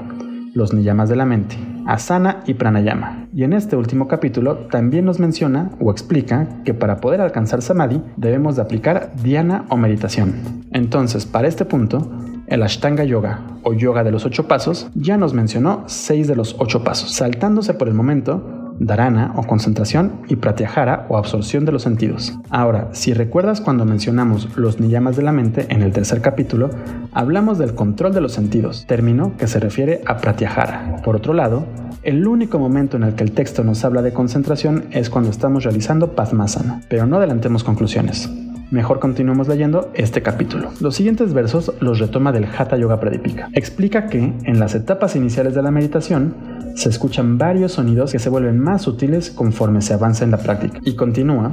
los 0.53 0.75
niyamas 0.75 1.09
de 1.09 1.15
la 1.15 1.27
mente, 1.27 1.57
asana 1.87 2.43
y 2.45 2.55
pranayama. 2.55 3.29
Y 3.33 3.45
en 3.45 3.53
este 3.53 3.77
último 3.77 4.09
capítulo 4.09 4.57
también 4.67 5.05
nos 5.05 5.21
menciona 5.21 5.71
o 5.79 5.93
explica 5.93 6.49
que 6.65 6.75
para 6.75 6.97
poder 6.97 7.21
alcanzar 7.21 7.63
samadhi 7.63 8.03
debemos 8.17 8.57
de 8.57 8.63
aplicar 8.63 9.13
dhyana 9.23 9.65
o 9.69 9.77
meditación. 9.77 10.35
Entonces, 10.73 11.25
para 11.25 11.47
este 11.47 11.65
punto, 11.65 12.11
el 12.51 12.63
Ashtanga 12.63 13.05
Yoga 13.05 13.41
o 13.63 13.73
Yoga 13.73 14.05
de 14.05 14.11
los 14.11 14.27
ocho 14.27 14.47
pasos 14.49 14.91
ya 14.95 15.17
nos 15.17 15.33
mencionó 15.33 15.85
seis 15.87 16.29
de 16.29 16.37
los 16.37 16.57
ocho 16.59 16.85
pasos, 16.85 17.13
saltándose 17.13 17.75
por 17.75 17.89
el 17.89 17.95
momento 17.95 18.61
dharana 18.81 19.35
o 19.37 19.43
concentración 19.43 20.23
y 20.29 20.37
pratyahara 20.37 21.07
o 21.09 21.17
absorción 21.17 21.65
de 21.65 21.73
los 21.73 21.83
sentidos. 21.83 22.39
Ahora, 22.49 22.89
si 22.93 23.13
recuerdas 23.13 23.61
cuando 23.61 23.85
mencionamos 23.85 24.57
los 24.57 24.81
niyamas 24.81 25.17
de 25.17 25.23
la 25.23 25.33
mente 25.33 25.67
en 25.69 25.83
el 25.83 25.93
tercer 25.93 26.23
capítulo, 26.23 26.71
hablamos 27.13 27.59
del 27.59 27.75
control 27.75 28.15
de 28.15 28.23
los 28.23 28.33
sentidos, 28.33 28.87
término 28.87 29.37
que 29.37 29.47
se 29.47 29.61
refiere 29.61 30.01
a 30.07 30.17
pratyahara. 30.17 31.03
Por 31.05 31.15
otro 31.15 31.35
lado, 31.35 31.67
el 32.03 32.27
único 32.27 32.59
momento 32.59 32.97
en 32.97 33.03
el 33.05 33.15
que 33.15 33.25
el 33.25 33.33
texto 33.33 33.63
nos 33.63 33.85
habla 33.85 34.01
de 34.01 34.15
concentración 34.15 34.87
es 34.91 35.11
cuando 35.11 35.31
estamos 35.31 35.65
realizando 35.65 36.13
Padmasana, 36.13 36.81
pero 36.89 37.07
no 37.07 37.19
adelantemos 37.19 37.63
conclusiones. 37.63 38.31
Mejor 38.71 39.01
continuemos 39.01 39.49
leyendo 39.49 39.91
este 39.95 40.23
capítulo. 40.23 40.71
Los 40.81 40.95
siguientes 40.95 41.35
versos 41.35 41.73
los 41.81 41.99
retoma 41.99 42.31
del 42.31 42.45
Hatha 42.45 42.77
Yoga 42.77 43.01
Pradipika. 43.01 43.49
Explica 43.53 44.07
que 44.07 44.33
en 44.45 44.61
las 44.61 44.77
etapas 44.77 45.17
iniciales 45.17 45.57
de 45.57 45.63
la 45.63 45.73
meditación 45.73 46.37
se 46.77 46.89
escuchan 46.89 47.37
varios 47.37 47.73
sonidos 47.73 48.13
que 48.13 48.21
se 48.21 48.31
vuelven 48.31 48.61
más 48.61 48.83
sutiles 48.83 49.33
conforme 49.33 49.83
se 49.83 49.95
avanza 49.95 50.23
en 50.23 50.31
la 50.31 50.37
práctica. 50.37 50.79
Y 50.85 50.95
continúa. 50.95 51.53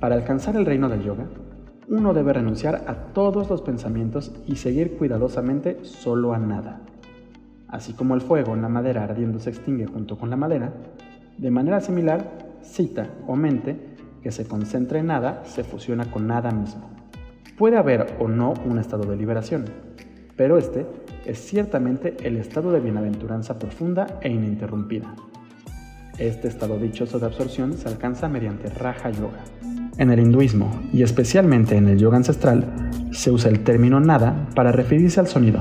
Para 0.00 0.16
alcanzar 0.16 0.56
el 0.56 0.66
reino 0.66 0.88
del 0.88 1.04
yoga, 1.04 1.26
uno 1.88 2.12
debe 2.12 2.32
renunciar 2.32 2.82
a 2.88 3.12
todos 3.12 3.48
los 3.48 3.62
pensamientos 3.62 4.32
y 4.48 4.56
seguir 4.56 4.96
cuidadosamente 4.96 5.78
solo 5.84 6.34
a 6.34 6.38
nada. 6.38 6.80
Así 7.74 7.92
como 7.92 8.14
el 8.14 8.20
fuego 8.20 8.54
en 8.54 8.62
la 8.62 8.68
madera 8.68 9.02
ardiendo 9.02 9.40
se 9.40 9.50
extingue 9.50 9.86
junto 9.86 10.16
con 10.16 10.30
la 10.30 10.36
madera, 10.36 10.72
de 11.36 11.50
manera 11.50 11.80
similar 11.80 12.30
cita 12.62 13.08
o 13.26 13.34
mente 13.34 13.76
que 14.22 14.30
se 14.30 14.46
concentra 14.46 15.00
en 15.00 15.08
nada 15.08 15.42
se 15.44 15.64
fusiona 15.64 16.08
con 16.08 16.28
nada 16.28 16.52
mismo. 16.52 16.88
Puede 17.58 17.76
haber 17.76 18.14
o 18.20 18.28
no 18.28 18.54
un 18.64 18.78
estado 18.78 19.10
de 19.10 19.16
liberación, 19.16 19.64
pero 20.36 20.56
este 20.56 20.86
es 21.26 21.40
ciertamente 21.40 22.16
el 22.22 22.36
estado 22.36 22.70
de 22.70 22.78
bienaventuranza 22.78 23.58
profunda 23.58 24.20
e 24.20 24.28
ininterrumpida. 24.28 25.12
Este 26.16 26.46
estado 26.46 26.78
dichoso 26.78 27.18
de 27.18 27.26
absorción 27.26 27.72
se 27.72 27.88
alcanza 27.88 28.28
mediante 28.28 28.68
Raja 28.68 29.10
Yoga. 29.10 29.42
En 29.98 30.12
el 30.12 30.20
hinduismo, 30.20 30.70
y 30.92 31.02
especialmente 31.02 31.76
en 31.76 31.88
el 31.88 31.98
yoga 31.98 32.18
ancestral, 32.18 32.90
se 33.10 33.32
usa 33.32 33.50
el 33.50 33.64
término 33.64 33.98
nada 33.98 34.48
para 34.54 34.70
referirse 34.70 35.18
al 35.18 35.26
sonido. 35.26 35.58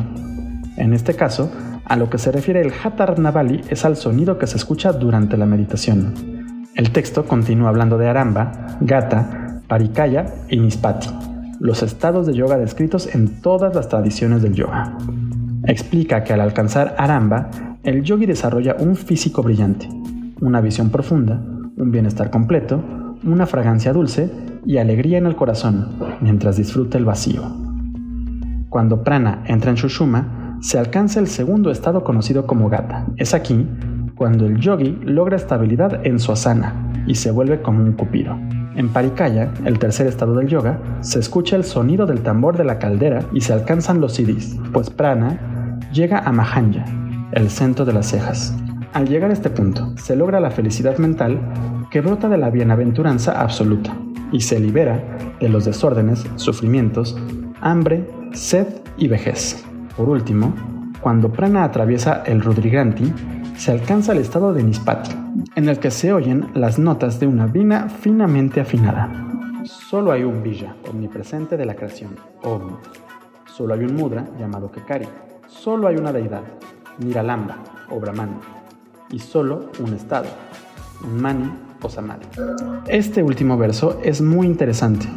En 0.77 0.93
este 0.93 1.15
caso, 1.15 1.51
a 1.85 1.95
lo 1.95 2.09
que 2.09 2.17
se 2.17 2.31
refiere 2.31 2.61
el 2.61 2.71
Hatha 2.71 3.15
Navali 3.17 3.61
es 3.69 3.85
al 3.85 3.97
sonido 3.97 4.37
que 4.37 4.47
se 4.47 4.57
escucha 4.57 4.93
durante 4.93 5.37
la 5.37 5.45
meditación. 5.45 6.67
El 6.75 6.91
texto 6.91 7.25
continúa 7.25 7.69
hablando 7.69 7.97
de 7.97 8.07
Aramba, 8.07 8.77
Gata, 8.81 9.61
Parikaya 9.67 10.33
y 10.49 10.59
Nispati, 10.59 11.09
los 11.59 11.83
estados 11.83 12.25
de 12.25 12.33
yoga 12.33 12.57
descritos 12.57 13.13
en 13.13 13.41
todas 13.41 13.75
las 13.75 13.89
tradiciones 13.89 14.41
del 14.41 14.53
yoga. 14.53 14.97
Explica 15.65 16.23
que 16.23 16.33
al 16.33 16.41
alcanzar 16.41 16.95
Aramba, 16.97 17.49
el 17.83 18.03
yogi 18.03 18.25
desarrolla 18.25 18.75
un 18.79 18.95
físico 18.95 19.43
brillante, 19.43 19.87
una 20.41 20.61
visión 20.61 20.89
profunda, 20.89 21.41
un 21.77 21.91
bienestar 21.91 22.29
completo, 22.29 22.81
una 23.23 23.45
fragancia 23.45 23.93
dulce 23.93 24.31
y 24.65 24.77
alegría 24.77 25.17
en 25.17 25.25
el 25.25 25.35
corazón 25.35 25.89
mientras 26.21 26.57
disfruta 26.57 26.97
el 26.97 27.05
vacío. 27.05 27.43
Cuando 28.69 29.03
prana 29.03 29.43
entra 29.45 29.69
en 29.69 29.75
Shushuma, 29.75 30.42
se 30.63 30.79
alcanza 30.79 31.19
el 31.19 31.27
segundo 31.27 31.71
estado 31.71 32.05
conocido 32.05 32.47
como 32.47 32.69
Gata. 32.69 33.05
Es 33.17 33.33
aquí 33.33 33.67
cuando 34.15 34.45
el 34.45 34.61
yogi 34.61 34.97
logra 35.03 35.35
estabilidad 35.35 36.07
en 36.07 36.19
su 36.19 36.31
asana 36.31 36.73
y 37.05 37.15
se 37.15 37.31
vuelve 37.31 37.61
como 37.61 37.83
un 37.83 37.91
cupido. 37.91 38.39
En 38.77 38.87
Parikaya, 38.87 39.51
el 39.65 39.77
tercer 39.77 40.07
estado 40.07 40.33
del 40.35 40.47
yoga, 40.47 40.79
se 41.01 41.19
escucha 41.19 41.57
el 41.57 41.65
sonido 41.65 42.05
del 42.05 42.21
tambor 42.21 42.55
de 42.55 42.63
la 42.63 42.79
caldera 42.79 43.25
y 43.33 43.41
se 43.41 43.51
alcanzan 43.51 43.99
los 43.99 44.13
siddhis, 44.13 44.57
pues 44.71 44.89
prana 44.89 45.79
llega 45.91 46.19
a 46.19 46.31
Mahanya, 46.31 46.85
el 47.33 47.49
centro 47.49 47.83
de 47.83 47.91
las 47.91 48.07
cejas. 48.07 48.55
Al 48.93 49.09
llegar 49.09 49.31
a 49.31 49.33
este 49.33 49.49
punto, 49.49 49.93
se 49.97 50.15
logra 50.15 50.39
la 50.39 50.51
felicidad 50.51 50.97
mental 50.97 51.41
que 51.91 51.99
brota 51.99 52.29
de 52.29 52.37
la 52.37 52.49
bienaventuranza 52.49 53.41
absoluta 53.41 53.93
y 54.31 54.39
se 54.39 54.61
libera 54.61 55.03
de 55.41 55.49
los 55.49 55.65
desórdenes, 55.65 56.25
sufrimientos, 56.37 57.17
hambre, 57.59 58.07
sed 58.31 58.67
y 58.97 59.09
vejez. 59.09 59.65
Por 59.97 60.09
último, 60.09 60.53
cuando 61.01 61.31
prana 61.31 61.63
atraviesa 61.63 62.23
el 62.25 62.41
Rudriganti, 62.41 63.13
se 63.57 63.71
alcanza 63.71 64.13
el 64.13 64.19
estado 64.19 64.53
de 64.53 64.63
Nispati, 64.63 65.11
en 65.55 65.69
el 65.69 65.79
que 65.79 65.91
se 65.91 66.13
oyen 66.13 66.47
las 66.53 66.79
notas 66.79 67.19
de 67.19 67.27
una 67.27 67.45
vina 67.45 67.89
finamente 67.89 68.61
afinada. 68.61 69.09
Solo 69.63 70.11
hay 70.11 70.23
un 70.23 70.41
Villa, 70.41 70.75
omnipresente 70.89 71.57
de 71.57 71.65
la 71.65 71.75
creación, 71.75 72.15
Om. 72.43 72.77
Solo 73.45 73.73
hay 73.75 73.81
un 73.81 73.95
Mudra, 73.95 74.25
llamado 74.39 74.71
Kekari. 74.71 75.07
Solo 75.47 75.87
hay 75.87 75.97
una 75.97 76.11
deidad, 76.11 76.41
Niralamba, 76.99 77.57
o 77.89 77.99
Brahman 77.99 78.39
y 79.13 79.19
solo 79.19 79.69
un 79.79 79.93
estado, 79.93 80.25
mani 81.07 81.51
o 81.81 81.89
samadhi. 81.89 82.25
Este 82.87 83.21
último 83.21 83.57
verso 83.57 83.99
es 84.03 84.21
muy 84.21 84.47
interesante, 84.47 85.07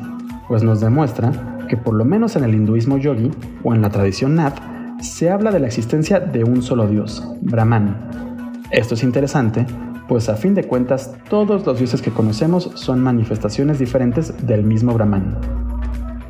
pues 0.49 0.63
nos 0.63 0.81
demuestra 0.81 1.56
que 1.69 1.77
por 1.77 1.95
lo 1.95 2.05
menos 2.05 2.37
en 2.37 2.45
el 2.45 2.55
hinduismo 2.55 2.99
yogi 2.99 3.31
o 3.63 3.75
en 3.75 3.83
la 3.83 3.91
tradición 3.91 4.35
Nath 4.35 4.59
se 5.01 5.31
habla 5.31 5.51
de 5.51 5.61
la 5.61 5.67
existencia 5.67 6.21
de 6.21 6.45
un 6.45 6.63
solo 6.63 6.87
dios, 6.87 7.23
Brahman. 7.43 8.63
Esto 8.71 8.95
es 8.95 9.03
interesante, 9.03 9.67
pues 10.09 10.29
a 10.29 10.37
fin 10.37 10.55
de 10.55 10.65
cuentas 10.65 11.15
todos 11.29 11.67
los 11.67 11.79
dioses 11.79 12.03
que 12.03 12.11
conocemos 12.11 12.71
son 12.75 13.03
manifestaciones 13.03 13.79
diferentes 13.79 14.47
del 14.47 14.65
mismo 14.65 14.95
Brahman. 14.95 15.39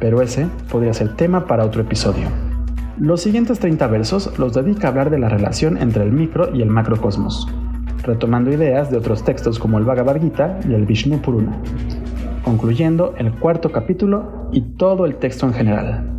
Pero 0.00 0.20
ese 0.20 0.46
podría 0.70 0.92
ser 0.92 1.14
tema 1.14 1.46
para 1.46 1.64
otro 1.64 1.82
episodio. 1.82 2.28
Los 2.98 3.22
siguientes 3.22 3.58
30 3.58 3.86
versos 3.88 4.38
los 4.38 4.54
dedica 4.54 4.88
a 4.88 4.90
hablar 4.90 5.10
de 5.10 5.18
la 5.18 5.28
relación 5.28 5.76
entre 5.76 6.02
el 6.02 6.12
micro 6.12 6.54
y 6.54 6.62
el 6.62 6.70
macrocosmos, 6.70 7.46
retomando 8.02 8.50
ideas 8.50 8.90
de 8.90 8.96
otros 8.96 9.22
textos 9.22 9.58
como 9.58 9.78
el 9.78 9.84
Bhagavad 9.84 10.20
Gita 10.20 10.58
y 10.68 10.74
el 10.74 10.86
Vishnu 10.86 11.20
Purana, 11.20 11.60
concluyendo 12.46 13.12
el 13.18 13.32
cuarto 13.32 13.72
capítulo 13.72 14.48
y 14.52 14.60
todo 14.60 15.04
el 15.04 15.16
texto 15.16 15.46
en 15.46 15.52
general. 15.52 16.15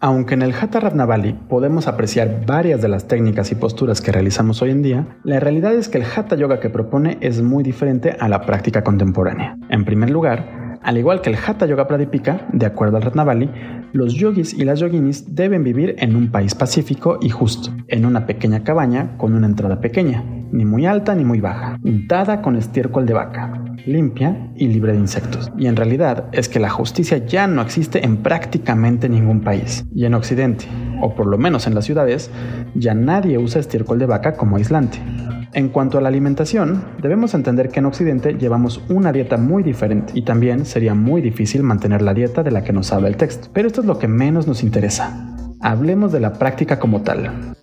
Aunque 0.00 0.34
en 0.34 0.42
el 0.42 0.52
Hatha 0.52 0.80
Ratnavali 0.80 1.32
podemos 1.48 1.88
apreciar 1.88 2.44
varias 2.46 2.82
de 2.82 2.88
las 2.88 3.08
técnicas 3.08 3.50
y 3.52 3.54
posturas 3.54 4.00
que 4.00 4.12
realizamos 4.12 4.60
hoy 4.62 4.70
en 4.70 4.82
día, 4.82 5.18
la 5.24 5.40
realidad 5.40 5.74
es 5.74 5.88
que 5.88 5.98
el 5.98 6.04
Hatha 6.04 6.36
Yoga 6.36 6.60
que 6.60 6.70
propone 6.70 7.18
es 7.20 7.42
muy 7.42 7.62
diferente 7.62 8.16
a 8.20 8.28
la 8.28 8.42
práctica 8.42 8.84
contemporánea. 8.84 9.56
En 9.70 9.84
primer 9.84 10.10
lugar, 10.10 10.78
al 10.82 10.98
igual 10.98 11.20
que 11.20 11.30
el 11.30 11.36
Hatha 11.36 11.66
Yoga 11.66 11.88
Pradipika, 11.88 12.46
de 12.52 12.66
acuerdo 12.66 12.96
al 12.96 13.02
Ratnavali, 13.02 13.50
los 13.92 14.14
yogis 14.14 14.52
y 14.52 14.64
las 14.64 14.80
yoginis 14.80 15.34
deben 15.34 15.64
vivir 15.64 15.96
en 15.98 16.14
un 16.14 16.30
país 16.30 16.54
pacífico 16.54 17.18
y 17.20 17.30
justo, 17.30 17.70
en 17.88 18.04
una 18.04 18.26
pequeña 18.26 18.62
cabaña 18.62 19.16
con 19.16 19.34
una 19.34 19.46
entrada 19.46 19.80
pequeña, 19.80 20.22
ni 20.52 20.64
muy 20.64 20.86
alta 20.86 21.14
ni 21.14 21.24
muy 21.24 21.40
baja, 21.40 21.78
untada 21.82 22.42
con 22.42 22.56
estiércol 22.56 23.06
de 23.06 23.14
vaca, 23.14 23.64
limpia 23.84 24.50
y 24.56 24.68
libre 24.68 24.92
de 24.92 24.98
insectos. 24.98 25.50
Y 25.58 25.66
en 25.66 25.76
realidad 25.76 26.28
es 26.32 26.48
que 26.48 26.60
la 26.60 26.70
justicia 26.70 27.18
ya 27.18 27.46
no 27.46 27.62
existe 27.62 28.04
en 28.04 28.18
prácticamente 28.18 29.08
ningún 29.08 29.40
país. 29.40 29.84
Y 29.94 30.04
en 30.04 30.14
Occidente, 30.14 30.66
o 31.00 31.14
por 31.14 31.26
lo 31.26 31.38
menos 31.38 31.66
en 31.66 31.74
las 31.74 31.84
ciudades, 31.84 32.30
ya 32.74 32.94
nadie 32.94 33.38
usa 33.38 33.60
estiércol 33.60 33.98
de 33.98 34.06
vaca 34.06 34.34
como 34.36 34.56
aislante. 34.56 34.98
En 35.52 35.70
cuanto 35.70 35.96
a 35.96 36.00
la 36.02 36.08
alimentación, 36.08 36.84
debemos 37.00 37.32
entender 37.32 37.70
que 37.70 37.78
en 37.78 37.86
Occidente 37.86 38.34
llevamos 38.34 38.82
una 38.90 39.10
dieta 39.10 39.38
muy 39.38 39.62
diferente 39.62 40.12
y 40.14 40.22
también 40.22 40.66
sería 40.66 40.94
muy 40.94 41.22
difícil 41.22 41.62
mantener 41.62 42.02
la 42.02 42.12
dieta 42.12 42.42
de 42.42 42.50
la 42.50 42.62
que 42.62 42.74
nos 42.74 42.92
habla 42.92 43.08
el 43.08 43.16
texto. 43.16 43.48
Pero 43.54 43.66
esto 43.66 43.80
es 43.80 43.86
lo 43.86 43.98
que 43.98 44.06
menos 44.06 44.46
nos 44.46 44.62
interesa. 44.62 45.34
Hablemos 45.62 46.12
de 46.12 46.20
la 46.20 46.34
práctica 46.34 46.78
como 46.78 47.00
tal. 47.00 47.55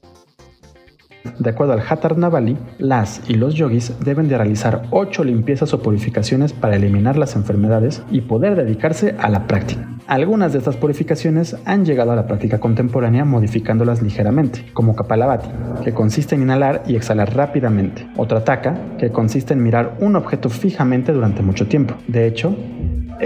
De 1.39 1.49
acuerdo 1.49 1.73
al 1.73 1.81
Hatha 1.87 2.09
Navali, 2.09 2.57
las 2.77 3.21
y 3.29 3.35
los 3.35 3.55
yogis 3.55 3.93
deben 4.03 4.27
de 4.27 4.37
realizar 4.37 4.83
8 4.91 5.23
limpiezas 5.23 5.73
o 5.73 5.81
purificaciones 5.81 6.53
para 6.53 6.75
eliminar 6.75 7.17
las 7.17 7.35
enfermedades 7.35 8.03
y 8.11 8.21
poder 8.21 8.55
dedicarse 8.55 9.15
a 9.19 9.29
la 9.29 9.47
práctica. 9.47 9.89
Algunas 10.07 10.51
de 10.51 10.59
estas 10.59 10.75
purificaciones 10.75 11.55
han 11.65 11.85
llegado 11.85 12.11
a 12.11 12.15
la 12.15 12.27
práctica 12.27 12.59
contemporánea 12.59 13.23
modificándolas 13.23 14.01
ligeramente, 14.01 14.65
como 14.73 14.95
Kapalabhati, 14.95 15.47
que 15.83 15.93
consiste 15.93 16.35
en 16.35 16.41
inhalar 16.41 16.83
y 16.85 16.97
exhalar 16.97 17.33
rápidamente, 17.33 18.05
o 18.17 18.27
Trataka, 18.27 18.97
que 18.97 19.11
consiste 19.11 19.53
en 19.53 19.63
mirar 19.63 19.97
un 20.01 20.17
objeto 20.17 20.49
fijamente 20.49 21.13
durante 21.13 21.41
mucho 21.41 21.67
tiempo. 21.67 21.95
De 22.07 22.27
hecho, 22.27 22.53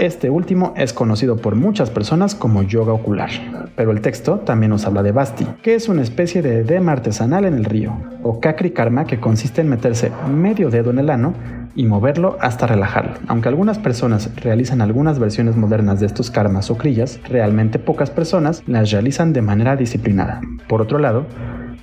este 0.06 0.30
último 0.30 0.74
es 0.76 0.92
conocido 0.92 1.36
por 1.36 1.54
muchas 1.54 1.90
personas 1.90 2.34
como 2.34 2.62
yoga 2.62 2.92
ocular, 2.92 3.30
pero 3.76 3.90
el 3.90 4.00
texto 4.00 4.38
también 4.38 4.70
nos 4.70 4.86
habla 4.86 5.02
de 5.02 5.12
basti, 5.12 5.46
que 5.62 5.74
es 5.74 5.88
una 5.88 6.02
especie 6.02 6.42
de 6.42 6.60
edema 6.60 6.92
artesanal 6.92 7.44
en 7.44 7.54
el 7.54 7.64
río, 7.64 7.96
o 8.22 8.40
kakri 8.40 8.70
karma, 8.70 9.06
que 9.06 9.20
consiste 9.20 9.60
en 9.60 9.68
meterse 9.68 10.12
medio 10.30 10.70
dedo 10.70 10.90
en 10.90 10.98
el 10.98 11.10
ano 11.10 11.34
y 11.74 11.86
moverlo 11.86 12.36
hasta 12.40 12.66
relajarlo. 12.66 13.12
Aunque 13.28 13.48
algunas 13.48 13.78
personas 13.78 14.30
realizan 14.36 14.80
algunas 14.80 15.18
versiones 15.18 15.56
modernas 15.56 16.00
de 16.00 16.06
estos 16.06 16.30
karmas 16.30 16.70
o 16.70 16.76
crillas, 16.76 17.20
realmente 17.28 17.78
pocas 17.78 18.10
personas 18.10 18.62
las 18.66 18.90
realizan 18.90 19.32
de 19.32 19.42
manera 19.42 19.76
disciplinada. 19.76 20.40
Por 20.68 20.82
otro 20.82 20.98
lado, 20.98 21.26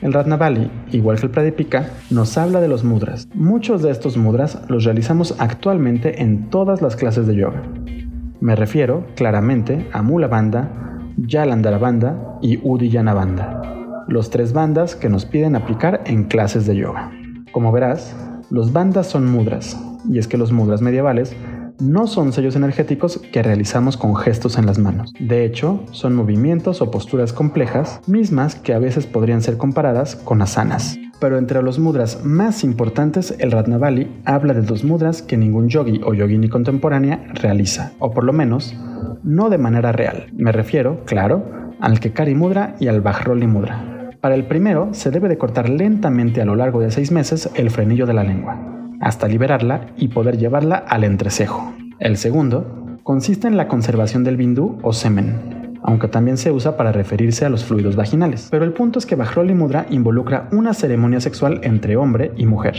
el 0.01 0.13
Ratnavali, 0.13 0.69
igual 0.91 1.17
que 1.19 1.27
el 1.27 1.31
Pradipika, 1.31 1.87
nos 2.09 2.37
habla 2.37 2.59
de 2.61 2.67
los 2.67 2.83
mudras. 2.83 3.27
Muchos 3.33 3.81
de 3.81 3.91
estos 3.91 4.17
mudras 4.17 4.61
los 4.67 4.83
realizamos 4.83 5.35
actualmente 5.39 6.21
en 6.21 6.49
todas 6.49 6.81
las 6.81 6.95
clases 6.95 7.25
de 7.27 7.35
yoga. 7.35 7.63
Me 8.41 8.55
refiero 8.55 9.05
claramente 9.15 9.87
a 9.93 10.01
Mula 10.01 10.27
Banda, 10.27 10.99
Yalandara 11.17 11.77
Banda 11.77 12.37
y 12.41 12.59
Udiyana 12.61 13.13
Banda, 13.13 13.61
los 14.07 14.29
tres 14.29 14.51
bandas 14.51 14.95
que 14.95 15.09
nos 15.09 15.25
piden 15.25 15.55
aplicar 15.55 16.01
en 16.05 16.25
clases 16.25 16.65
de 16.65 16.75
yoga. 16.75 17.11
Como 17.53 17.71
verás, 17.71 18.15
los 18.49 18.73
bandas 18.73 19.07
son 19.07 19.31
mudras, 19.31 19.79
y 20.09 20.19
es 20.19 20.27
que 20.27 20.37
los 20.37 20.51
mudras 20.51 20.81
medievales 20.81 21.35
no 21.79 22.07
son 22.07 22.33
sellos 22.33 22.55
energéticos 22.55 23.19
que 23.31 23.43
realizamos 23.43 23.97
con 23.97 24.15
gestos 24.15 24.57
en 24.57 24.65
las 24.65 24.79
manos. 24.79 25.13
De 25.19 25.45
hecho, 25.45 25.83
son 25.91 26.15
movimientos 26.15 26.81
o 26.81 26.91
posturas 26.91 27.33
complejas, 27.33 28.01
mismas 28.07 28.55
que 28.55 28.73
a 28.73 28.79
veces 28.79 29.05
podrían 29.05 29.41
ser 29.41 29.57
comparadas 29.57 30.15
con 30.15 30.41
asanas. 30.41 30.97
Pero 31.19 31.37
entre 31.37 31.61
los 31.61 31.79
mudras 31.79 32.23
más 32.25 32.63
importantes, 32.63 33.35
el 33.39 33.51
Ratnavali 33.51 34.11
habla 34.25 34.53
de 34.53 34.61
dos 34.61 34.83
mudras 34.83 35.21
que 35.21 35.37
ningún 35.37 35.69
yogi 35.69 36.01
o 36.03 36.13
yogini 36.13 36.49
contemporánea 36.49 37.25
realiza, 37.33 37.93
o 37.99 38.11
por 38.11 38.23
lo 38.23 38.33
menos 38.33 38.75
no 39.23 39.49
de 39.49 39.57
manera 39.57 39.91
real. 39.91 40.27
Me 40.33 40.51
refiero, 40.51 41.03
claro, 41.05 41.45
al 41.79 41.99
Kekari 41.99 42.35
Mudra 42.35 42.75
y 42.79 42.87
al 42.87 43.01
Bajroli 43.01 43.47
Mudra. 43.47 44.11
Para 44.21 44.35
el 44.35 44.45
primero, 44.45 44.89
se 44.91 45.11
debe 45.11 45.29
de 45.29 45.37
cortar 45.37 45.69
lentamente 45.69 46.41
a 46.41 46.45
lo 46.45 46.55
largo 46.55 46.79
de 46.79 46.91
seis 46.91 47.11
meses 47.11 47.49
el 47.55 47.69
frenillo 47.69 48.05
de 48.05 48.13
la 48.13 48.23
lengua, 48.23 48.84
hasta 49.01 49.27
liberarla 49.27 49.87
y 49.97 50.09
poder 50.09 50.37
llevarla 50.37 50.75
al 50.75 51.03
entrecejo. 51.03 51.73
El 51.99 52.17
segundo 52.17 52.99
consiste 53.03 53.47
en 53.47 53.57
la 53.57 53.67
conservación 53.67 54.23
del 54.23 54.37
bindú 54.37 54.77
o 54.81 54.91
semen, 54.91 55.79
aunque 55.83 56.07
también 56.07 56.37
se 56.37 56.51
usa 56.51 56.75
para 56.75 56.91
referirse 56.91 57.45
a 57.45 57.49
los 57.49 57.63
fluidos 57.63 57.95
vaginales. 57.95 58.47
Pero 58.49 58.65
el 58.65 58.73
punto 58.73 58.99
es 58.99 59.05
que 59.05 59.15
Bajroli 59.15 59.53
Mudra 59.53 59.85
involucra 59.89 60.49
una 60.51 60.73
ceremonia 60.73 61.21
sexual 61.21 61.61
entre 61.63 61.95
hombre 61.95 62.31
y 62.35 62.47
mujer, 62.47 62.75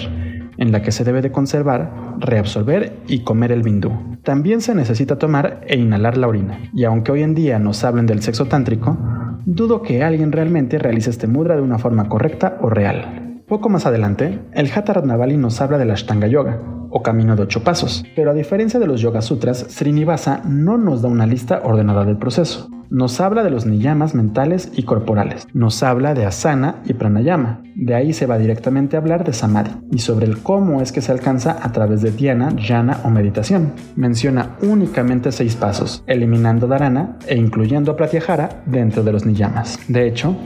en 0.59 0.73
la 0.73 0.83
que 0.83 0.91
se 0.91 1.05
debe 1.05 1.23
de 1.23 1.31
conservar, 1.31 1.93
reabsorber 2.19 2.97
y 3.07 3.21
comer 3.21 3.53
el 3.53 3.63
bindú. 3.63 3.93
También 4.25 4.61
se 4.61 4.75
necesita 4.75 5.19
tomar 5.19 5.61
e 5.69 5.79
inhalar 5.79 6.17
la 6.17 6.27
orina, 6.27 6.59
y 6.75 6.85
aunque 6.85 7.13
hoy 7.13 7.23
en 7.23 7.35
día 7.35 7.61
nos 7.61 7.85
hablen 7.85 8.07
del 8.07 8.23
sexo 8.23 8.47
tántrico, 8.47 8.99
dudo 9.45 9.83
que 9.83 10.03
alguien 10.03 10.33
realmente 10.33 10.79
realice 10.79 11.11
este 11.11 11.29
mudra 11.29 11.55
de 11.55 11.63
una 11.63 11.79
forma 11.79 12.09
correcta 12.09 12.59
o 12.61 12.69
real. 12.69 13.26
Poco 13.47 13.69
más 13.69 13.87
adelante, 13.87 14.41
el 14.55 14.69
Hatha 14.75 14.95
Ratnavali 14.95 15.37
nos 15.37 15.61
habla 15.61 15.79
de 15.79 15.85
la 15.85 15.93
Ashtanga 15.93 16.27
Yoga, 16.27 16.61
o 16.91 17.01
camino 17.05 17.37
de 17.37 17.45
ocho 17.45 17.63
pasos, 17.63 18.05
pero 18.17 18.33
a 18.33 18.35
diferencia 18.35 18.81
de 18.81 18.89
los 18.89 19.01
Yoga 19.01 19.23
Sutras, 19.23 19.67
Srinivasa 19.71 20.43
no 20.45 20.77
nos 20.79 21.01
da 21.01 21.09
una 21.09 21.29
lista 21.29 21.61
ordenada 21.63 22.05
del 22.05 22.17
proceso. 22.17 22.69
Nos 22.91 23.21
habla 23.21 23.45
de 23.45 23.51
los 23.51 23.65
niyamas 23.65 24.17
mentales 24.17 24.73
y 24.75 24.83
corporales, 24.83 25.47
nos 25.53 25.85
habla 25.85 26.15
de 26.15 26.27
asana 26.27 26.83
y 26.87 26.95
pranayama, 26.95 27.63
de 27.77 27.95
ahí 27.95 28.13
se 28.13 28.27
va 28.27 28.37
directamente 28.37 28.97
a 28.97 29.01
hablar 29.01 29.23
de 29.23 29.33
samadhi 29.33 29.71
y 29.93 29.99
sobre 29.99 30.27
el 30.27 30.39
cómo 30.39 30.81
es 30.81 30.91
que 30.91 31.01
se 31.01 31.13
alcanza 31.13 31.57
a 31.63 31.71
través 31.71 32.03
de 32.03 32.11
dhyana, 32.11 32.53
jhana 32.57 33.01
o 33.05 33.11
meditación. 33.11 33.75
Menciona 33.95 34.57
únicamente 34.61 35.31
seis 35.31 35.55
pasos, 35.55 36.03
eliminando 36.09 36.67
dharana 36.67 37.17
e 37.29 37.37
incluyendo 37.37 37.93
a 37.93 37.97
pratyahara 37.97 38.63
dentro 38.67 39.05
de 39.05 39.13
los 39.13 39.25
niyamas. 39.25 39.79
De 39.87 40.07
hecho, 40.09 40.37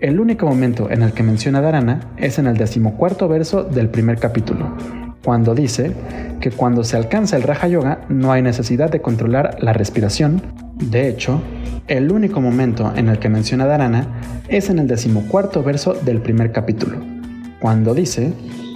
el 0.00 0.20
único 0.20 0.46
momento 0.46 0.90
en 0.90 1.02
el 1.02 1.12
que 1.12 1.24
menciona 1.24 1.60
Dharana 1.60 2.12
es 2.16 2.38
en 2.38 2.46
el 2.46 2.56
decimocuarto 2.56 3.26
verso 3.26 3.64
del 3.64 3.88
primer 3.88 4.18
capítulo, 4.18 4.76
cuando 5.24 5.54
dice 5.56 5.92
que 6.40 6.52
cuando 6.52 6.84
se 6.84 6.96
alcanza 6.96 7.36
el 7.36 7.42
Raja 7.42 7.66
Yoga 7.66 8.02
no 8.08 8.30
hay 8.30 8.40
necesidad 8.40 8.90
de 8.90 9.00
controlar 9.00 9.56
la 9.60 9.72
respiración. 9.72 10.40
De 10.76 11.08
hecho, 11.08 11.42
el 11.88 12.12
único 12.12 12.40
momento 12.40 12.92
en 12.94 13.08
el 13.08 13.18
que 13.18 13.28
menciona 13.28 13.66
Dharana 13.66 14.06
es 14.46 14.70
en 14.70 14.78
el 14.78 14.86
decimocuarto 14.86 15.64
verso 15.64 15.94
del 15.94 16.20
primer 16.20 16.52
capítulo, 16.52 16.98
cuando 17.58 17.92
dice 17.92 18.32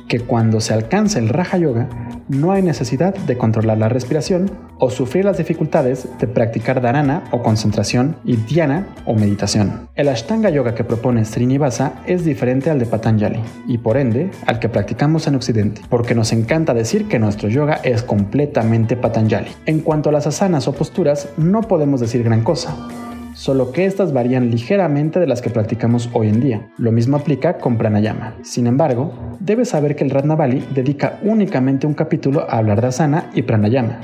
que 0.08 0.20
cuando 0.20 0.60
se 0.60 0.74
alcanza 0.74 1.18
el 1.18 1.28
Raja 1.28 1.58
Yoga 1.58 1.88
no 2.28 2.52
hay 2.52 2.62
necesidad 2.62 3.14
de 3.14 3.36
controlar 3.36 3.78
la 3.78 3.88
respiración 3.88 4.50
o 4.78 4.90
sufrir 4.90 5.24
las 5.24 5.38
dificultades 5.38 6.08
de 6.18 6.26
practicar 6.26 6.80
dharana 6.80 7.24
o 7.30 7.42
concentración 7.42 8.16
y 8.24 8.36
dhyana 8.36 8.86
o 9.04 9.14
meditación. 9.14 9.88
El 9.94 10.08
Ashtanga 10.08 10.50
Yoga 10.50 10.74
que 10.74 10.84
propone 10.84 11.24
Srinivasa 11.24 11.94
es 12.06 12.24
diferente 12.24 12.70
al 12.70 12.78
de 12.78 12.86
Patanjali 12.86 13.40
y 13.66 13.78
por 13.78 13.96
ende 13.96 14.30
al 14.46 14.58
que 14.58 14.68
practicamos 14.68 15.26
en 15.26 15.34
Occidente, 15.34 15.82
porque 15.88 16.14
nos 16.14 16.32
encanta 16.32 16.74
decir 16.74 17.08
que 17.08 17.18
nuestro 17.18 17.48
yoga 17.48 17.80
es 17.82 18.02
completamente 18.02 18.96
Patanjali. 18.96 19.50
En 19.66 19.80
cuanto 19.80 20.08
a 20.08 20.12
las 20.12 20.26
asanas 20.26 20.68
o 20.68 20.72
posturas, 20.72 21.28
no 21.36 21.62
podemos 21.62 22.00
decir 22.00 22.22
gran 22.22 22.42
cosa 22.42 22.76
solo 23.34 23.72
que 23.72 23.86
estas 23.86 24.12
varían 24.12 24.50
ligeramente 24.50 25.20
de 25.20 25.26
las 25.26 25.42
que 25.42 25.50
practicamos 25.50 26.10
hoy 26.12 26.28
en 26.28 26.40
día. 26.40 26.68
Lo 26.78 26.92
mismo 26.92 27.16
aplica 27.16 27.58
con 27.58 27.78
pranayama. 27.78 28.34
Sin 28.42 28.66
embargo, 28.66 29.12
debes 29.40 29.70
saber 29.70 29.96
que 29.96 30.04
el 30.04 30.10
Ratnavali 30.10 30.64
dedica 30.74 31.18
únicamente 31.22 31.86
un 31.86 31.94
capítulo 31.94 32.46
a 32.48 32.58
hablar 32.58 32.80
de 32.80 32.88
asana 32.88 33.30
y 33.34 33.42
pranayama, 33.42 34.00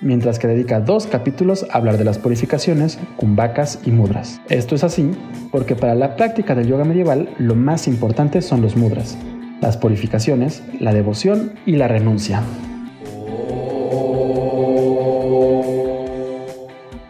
mientras 0.00 0.38
que 0.38 0.48
dedica 0.48 0.80
dos 0.80 1.06
capítulos 1.06 1.66
a 1.70 1.78
hablar 1.78 1.98
de 1.98 2.04
las 2.04 2.18
purificaciones, 2.18 2.98
kumbhakas 3.16 3.80
y 3.84 3.90
mudras. 3.90 4.40
Esto 4.48 4.74
es 4.74 4.84
así 4.84 5.10
porque 5.50 5.76
para 5.76 5.94
la 5.94 6.16
práctica 6.16 6.54
del 6.54 6.68
yoga 6.68 6.84
medieval 6.84 7.28
lo 7.38 7.54
más 7.54 7.88
importante 7.88 8.42
son 8.42 8.62
los 8.62 8.76
mudras, 8.76 9.16
las 9.60 9.76
purificaciones, 9.76 10.62
la 10.80 10.92
devoción 10.92 11.52
y 11.66 11.76
la 11.76 11.88
renuncia. 11.88 12.42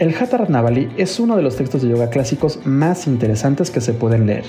El 0.02 0.16
Hatha 0.16 0.36
Ratnavali 0.36 0.88
es 0.96 1.20
uno 1.20 1.36
de 1.36 1.42
los 1.42 1.54
textos 1.54 1.80
de 1.80 1.88
yoga 1.88 2.10
clásicos 2.10 2.58
más 2.64 3.06
interesantes 3.06 3.70
que 3.70 3.80
se 3.80 3.94
pueden 3.94 4.26
leer, 4.26 4.42